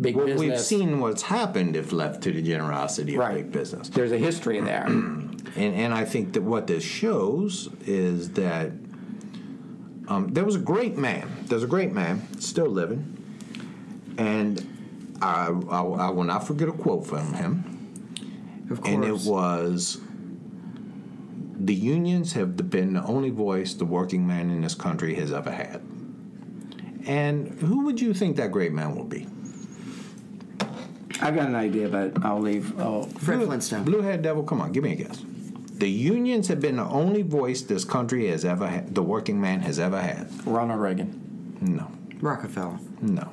[0.00, 3.50] big Well, business, we've seen what's happened if left to the generosity of right big
[3.50, 3.88] business.
[3.88, 4.86] There's a history there.
[5.56, 8.72] And, and I think that what this shows is that
[10.06, 11.30] um, there was a great man.
[11.44, 13.16] There's a great man still living,
[14.18, 17.75] and I, I, I will not forget a quote from him.
[18.70, 18.94] Of course.
[18.94, 20.00] And it was
[21.58, 25.50] the unions have been the only voice the working man in this country has ever
[25.50, 25.82] had.
[27.06, 29.26] And who would you think that great man will be?
[31.20, 32.78] I've got an idea, but I'll leave.
[32.80, 33.84] Oh, Fred Flintstone.
[33.84, 35.22] Blue Head Devil, come on, give me a guess.
[35.72, 39.60] The unions have been the only voice this country has ever had, the working man
[39.60, 40.28] has ever had.
[40.46, 41.58] Ronald Reagan.
[41.60, 41.90] No,
[42.20, 42.78] Rockefeller.
[43.00, 43.30] no.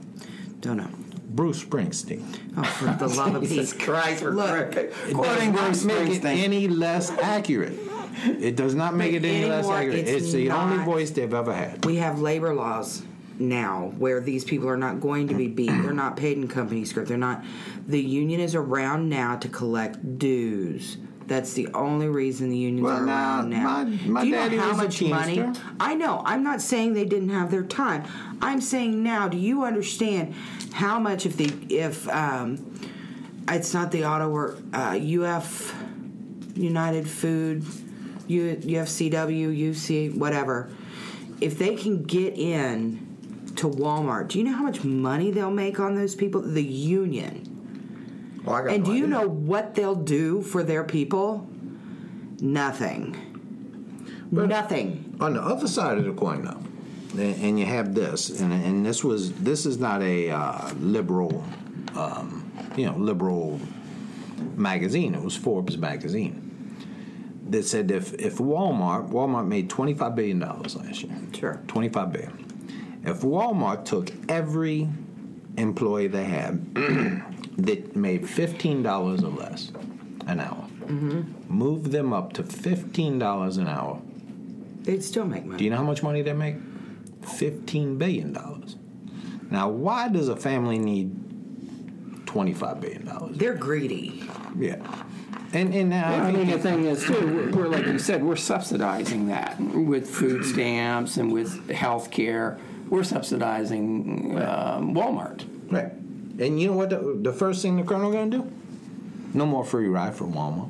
[0.62, 0.90] Don't know.
[1.34, 2.24] Bruce Springsteen.
[2.58, 3.74] Oh, for the love of Jesus.
[3.74, 4.72] Christ, we're Look,
[5.14, 6.44] quoting Bruce not make it Springsteen.
[6.44, 7.78] any less accurate.
[8.26, 9.98] It does not make it any less anymore, accurate.
[10.08, 11.84] it's It's, the only voice they've ever had.
[11.86, 13.02] We have labor laws
[13.40, 15.72] now where these people are not going to be beat.
[15.72, 17.10] They're not paid in company script.
[17.10, 17.44] They're not.
[17.88, 20.98] The union is around now to collect dues.
[21.28, 23.64] That's the only reason the unions Well, are now, around now.
[23.64, 25.44] my- my do you know how much money?
[25.80, 26.22] I know.
[26.26, 28.04] I'm not saying they didn't have their time.
[28.42, 29.28] I'm saying now.
[29.30, 30.34] Do you understand
[30.74, 32.58] how much if the if um,
[33.48, 35.74] it's not the auto work uh, UF
[36.56, 37.64] United Food,
[38.28, 40.70] U, UFCW, UC, whatever,
[41.42, 43.00] if they can get in
[43.56, 46.42] to Walmart, do you know how much money they'll make on those people?
[46.42, 47.50] The union.
[48.46, 51.48] Well, And no do you know what they'll do for their people?
[52.40, 53.16] Nothing.
[54.32, 55.16] Nothing.
[55.22, 58.86] On the other side of the coin, though, and, and you have this, and, and
[58.86, 61.44] this was this is not a uh, liberal,
[61.96, 63.60] um, you know, liberal
[64.56, 65.14] magazine.
[65.14, 66.76] It was Forbes magazine
[67.50, 71.62] that said if if Walmart Walmart made twenty five billion dollars last year, Sure.
[71.68, 72.46] twenty five billion.
[73.06, 74.90] If Walmart took every
[75.58, 76.66] employee they had
[77.58, 79.72] that made fifteen dollars or less
[80.28, 80.68] an hour,
[81.48, 84.02] move them up to fifteen dollars an hour
[84.84, 85.58] They'd still make money.
[85.60, 86.56] do you know how much money they make?
[87.26, 88.76] Fifteen billion dollars.
[89.50, 91.16] Now, why does a family need
[92.26, 93.38] twenty-five billion dollars?
[93.38, 94.24] They're greedy.
[94.58, 94.76] Yeah,
[95.54, 98.24] and and now I I mean, the thing is, too, we're, we're like you said,
[98.24, 102.58] we're subsidizing that with food stamps and with health care.
[102.90, 105.46] We're subsidizing um, Walmart.
[105.72, 105.92] right.
[106.40, 106.90] And you know what?
[106.90, 108.52] The, the first thing the colonel to do?
[109.34, 110.70] No more free ride for Walmart.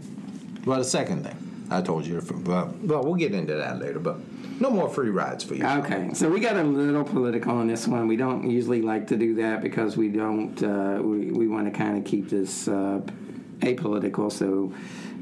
[0.65, 4.17] Well, the second thing I told you, well, well, we'll get into that later, but
[4.61, 5.65] no more free rides for you.
[5.65, 8.07] Okay, so we got a little political on this one.
[8.07, 10.61] We don't usually like to do that because we don't.
[10.61, 13.01] Uh, we we want to kind of keep this uh,
[13.59, 14.31] apolitical.
[14.31, 14.73] So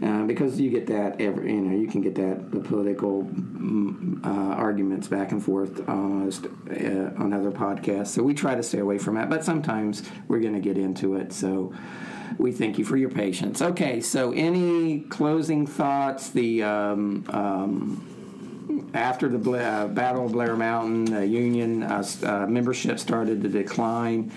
[0.01, 4.25] uh, because you get that every, you know, you can get that the political mm,
[4.25, 8.07] uh, arguments back and forth almost uh, on other podcasts.
[8.07, 9.29] So we try to stay away from that.
[9.29, 11.33] But sometimes we're going to get into it.
[11.33, 11.73] So.
[12.37, 13.61] We thank you for your patience.
[13.61, 16.29] Okay, so any closing thoughts?
[16.29, 22.99] The um, um, after the Bla- uh, Battle of Blair Mountain, the Union uh, membership
[22.99, 24.31] started to decline.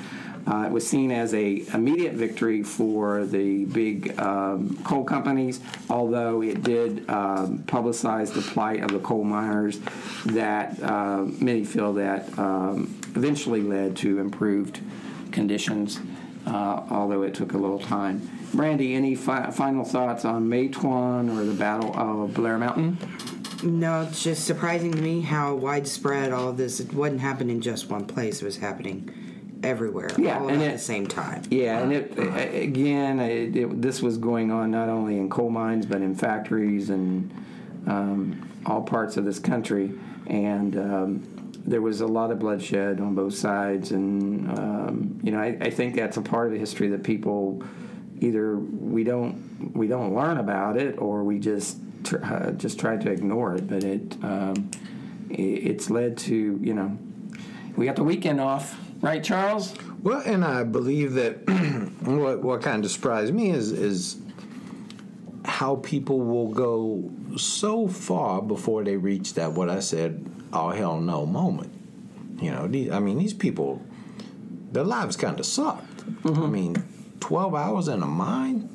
[0.46, 6.42] Uh, it was seen as a immediate victory for the big um, coal companies, although
[6.42, 9.80] it did um, publicize the plight of the coal miners.
[10.26, 14.80] That uh, many feel that um, eventually led to improved
[15.32, 16.00] conditions,
[16.46, 18.28] uh, although it took a little time.
[18.52, 22.98] Brandy, any fi- final thoughts on Matewan or the Battle of Blair Mountain?
[23.62, 26.80] No, it's just surprising to me how widespread all of this.
[26.80, 28.42] It wasn't happening in just one place.
[28.42, 29.10] It was happening
[29.64, 31.42] everywhere, Yeah, all and at it- the same time.
[31.50, 35.86] Yeah, and it, again, it, it, this was going on not only in coal mines
[35.86, 37.30] but in factories and
[37.86, 39.92] um, all parts of this country,
[40.26, 43.90] and um, there was a lot of bloodshed on both sides.
[43.92, 47.62] And um, you know, I, I think that's a part of the history that people
[48.20, 52.96] either we don't we don't learn about it or we just tr- uh, just try
[52.96, 53.68] to ignore it.
[53.68, 54.70] But it, um,
[55.30, 56.96] it it's led to you know
[57.76, 59.74] we got the weekend off, right, Charles?
[60.02, 61.48] Well, and I believe that
[62.00, 64.16] what what kind of surprised me is is
[65.44, 71.00] how people will go so far before they reach that what I said, oh hell
[71.00, 71.72] no moment.
[72.40, 73.80] You know, these, I mean, these people,
[74.72, 75.98] their lives kind of sucked.
[76.22, 76.42] Mm-hmm.
[76.42, 76.84] I mean,
[77.20, 78.68] twelve hours in a mine.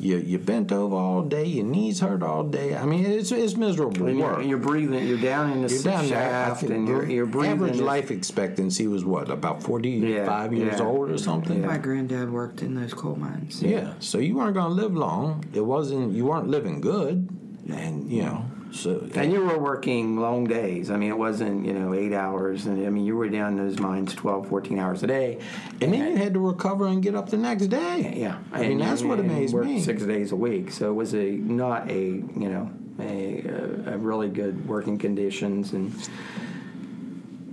[0.00, 2.76] You you bent over all day, your knees hurt all day.
[2.76, 4.38] I mean, it's it's miserable And work.
[4.38, 5.06] you're, you're breathing.
[5.06, 7.52] You're down in the You're down shaft, think and you're, you're breathing.
[7.52, 10.86] Average life expectancy was what about forty five Yeah, years yeah.
[10.86, 11.64] old or something.
[11.66, 13.62] My granddad worked in those coal mines.
[13.62, 15.44] Yeah, so you weren't going to live long.
[15.52, 16.12] It wasn't.
[16.12, 17.28] You weren't living good,
[17.68, 18.44] and you know.
[18.70, 20.90] So And you were working long days.
[20.90, 22.66] I mean, it wasn't, you know, eight hours.
[22.66, 25.38] And I mean, you were down in those mines 12, 14 hours a day.
[25.80, 28.14] and then you had to recover and get up the next day.
[28.16, 28.38] Yeah.
[28.52, 29.80] I mean And- that's what and amazed worked me.
[29.80, 30.70] Six days a week.
[30.70, 35.72] So it was a not a, you know, a, a, a really good working conditions.
[35.72, 35.94] And,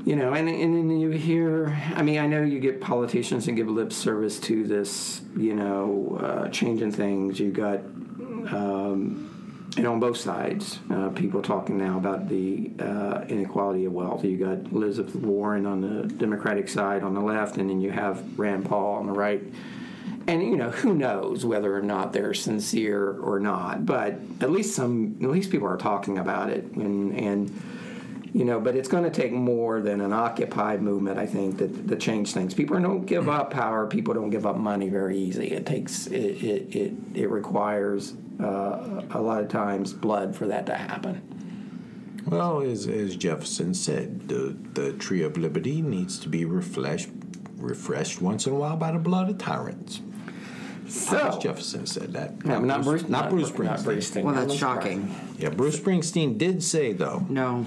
[0.06, 3.56] you know, and, and then you hear, I mean, I know you get politicians and
[3.58, 7.40] give lip service to this, you know, uh, changing things.
[7.40, 7.80] You got,
[8.54, 9.32] um,
[9.78, 14.24] and on both sides, uh, people talking now about the uh, inequality of wealth.
[14.24, 18.40] You got Elizabeth Warren on the Democratic side on the left, and then you have
[18.40, 19.44] Rand Paul on the right.
[20.28, 23.86] And you know, who knows whether or not they're sincere or not?
[23.86, 27.62] But at least some, at least people are talking about it, and and
[28.36, 31.88] you know, but it's going to take more than an Occupy movement, I think, that
[31.88, 32.54] to change things.
[32.54, 33.88] People don't give up power.
[33.88, 35.48] People don't give up money very easy.
[35.54, 38.14] It takes it it it, it requires
[38.44, 41.22] uh, a lot of times blood for that to happen.
[42.28, 47.08] Well, as, as Jefferson said, the the tree of liberty needs to be refreshed
[47.56, 50.02] refreshed once in a while by the blood of tyrants.
[50.90, 52.46] So, Jefferson said that.
[52.46, 53.64] no, not Bruce, not Bruce Springsteen.
[53.64, 54.24] Not Bruce Springsteen.
[54.24, 55.16] Well, that's shocking.
[55.40, 57.26] Yeah, Bruce Springsteen did say though.
[57.30, 57.66] No,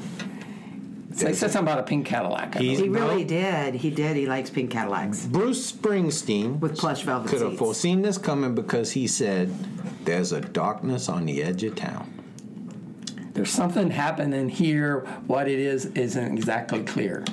[1.11, 2.56] They said something about a pink Cadillac.
[2.56, 3.02] I He's- he believe.
[3.02, 3.28] really No.
[3.28, 3.74] did.
[3.76, 4.16] He did.
[4.16, 5.24] He likes pink Cadillacs.
[5.26, 7.59] Bruce Springsteen With plush velvet could have seats.
[7.59, 9.50] foreseen this coming because he said,
[10.04, 12.12] "There's a darkness on the edge of town."
[13.32, 15.06] There's something happening here.
[15.26, 17.24] What it is isn't exactly clear.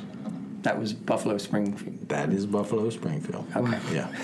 [0.62, 2.08] That was Buffalo Springfield.
[2.10, 3.46] That is Buffalo Springfield.
[3.56, 3.78] Okay.
[3.94, 4.08] Yeah.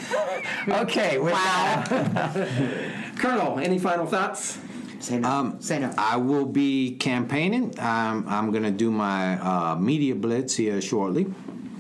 [0.67, 1.17] Okay.
[1.17, 2.47] With that,
[3.17, 4.57] Colonel, any final thoughts?
[5.01, 5.29] Say no.
[5.29, 5.93] Um, Say no.
[5.97, 7.77] I will be campaigning.
[7.79, 11.25] Um, I'm going to do my uh, media blitz here shortly,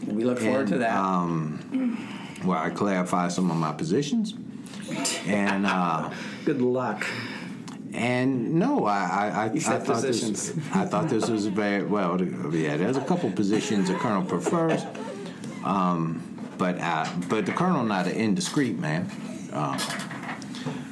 [0.07, 0.95] We look forward to that.
[0.97, 1.57] um,
[2.43, 4.33] where I clarify some of my positions.
[5.27, 6.09] And uh,
[6.45, 7.05] Good luck.
[7.93, 10.53] and no, I I, I, I thought positions.
[10.53, 12.19] this I thought this was very well.
[12.53, 14.81] Yeah, there's a couple positions the colonel prefers,
[15.63, 16.21] um,
[16.57, 19.09] but uh, but the colonel not an indiscreet man.
[19.53, 19.77] Um,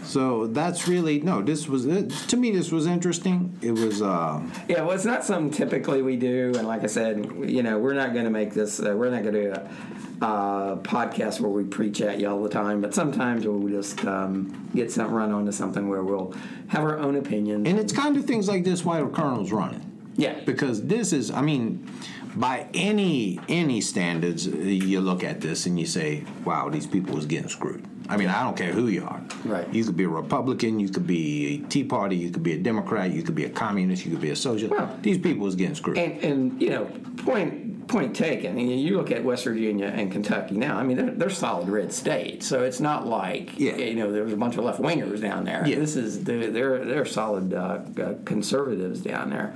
[0.09, 1.43] so that's really no.
[1.43, 2.49] This was to me.
[2.49, 3.55] This was interesting.
[3.61, 4.01] It was.
[4.01, 7.77] Uh, Yeah, well, it's not something typically we do, and like I said, you know,
[7.77, 8.79] we're not going to make this.
[8.79, 12.41] Uh, we're not going to do a uh, podcast where we preach at you all
[12.41, 12.81] the time.
[12.81, 16.33] But sometimes we'll just um, get something run onto something where we'll
[16.69, 17.67] have our own opinions.
[17.69, 19.85] And it's kind of things like this why the colonel's running.
[20.17, 20.39] Yeah.
[20.43, 21.87] Because this is, I mean,
[22.35, 27.27] by any any standards, you look at this and you say, "Wow, these people is
[27.27, 29.21] getting screwed." I mean, I don't care who you are.
[29.45, 29.71] Right.
[29.73, 32.57] You could be a Republican, you could be a Tea Party, you could be a
[32.57, 34.71] Democrat, you could be a communist, you could be a socialist.
[34.77, 35.97] Well- these people is getting screwed.
[35.99, 36.85] And, and you know,
[37.17, 38.51] point point taken.
[38.51, 40.77] I mean, you look at West Virginia and Kentucky now.
[40.77, 43.77] I mean, they're, they're solid red states, so it's not like Yeah.
[43.77, 45.63] you know there was a bunch of left wingers down there.
[45.67, 45.75] Yeah.
[45.79, 49.55] This is they're they're, they're solid uh, uh, conservatives down there.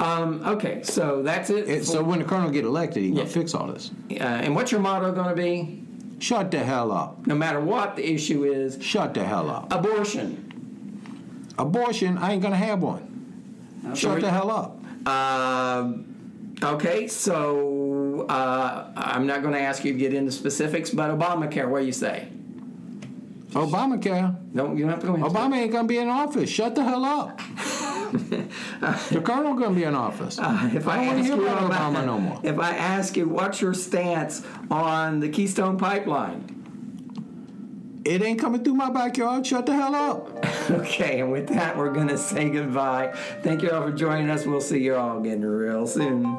[0.00, 1.84] Um, okay, so that's it.
[1.84, 3.16] So when the colonel get elected, he Yeah.
[3.18, 3.90] gonna fix all this.
[4.12, 5.82] uh, and what's your motto going to be?
[6.18, 7.26] Shut the hell up.
[7.26, 9.72] No matter what the issue is, Shut the hell up.
[9.72, 10.44] abortion.
[11.58, 13.04] Abortion, I ain't gonna have one.
[13.94, 14.74] Shut the hell up.
[15.08, 21.10] Um, okay, so uh, I'm not going to ask you to get into specifics, but
[21.16, 21.68] Obamacare.
[21.68, 22.28] What do you say?
[23.52, 24.36] Obamacare.
[24.52, 25.26] No, you don't have to go into.
[25.26, 26.50] Obama ain't gonna be in office.
[26.50, 27.40] Shut the hell up.
[29.10, 30.38] the colonel gonna be in office.
[30.38, 32.40] Uh, If I, I wanna ask hear you about Obama no more.
[32.42, 36.54] If I ask you what's your stance on the Keystone Pipeline,
[38.04, 39.46] It ain't coming through my backyard.
[39.46, 40.44] Shut the hell up.
[40.70, 43.12] okay, and with that, we're going to say goodbye.
[43.42, 44.46] Thank you all for joining us.
[44.46, 46.38] We'll see you all again real soon.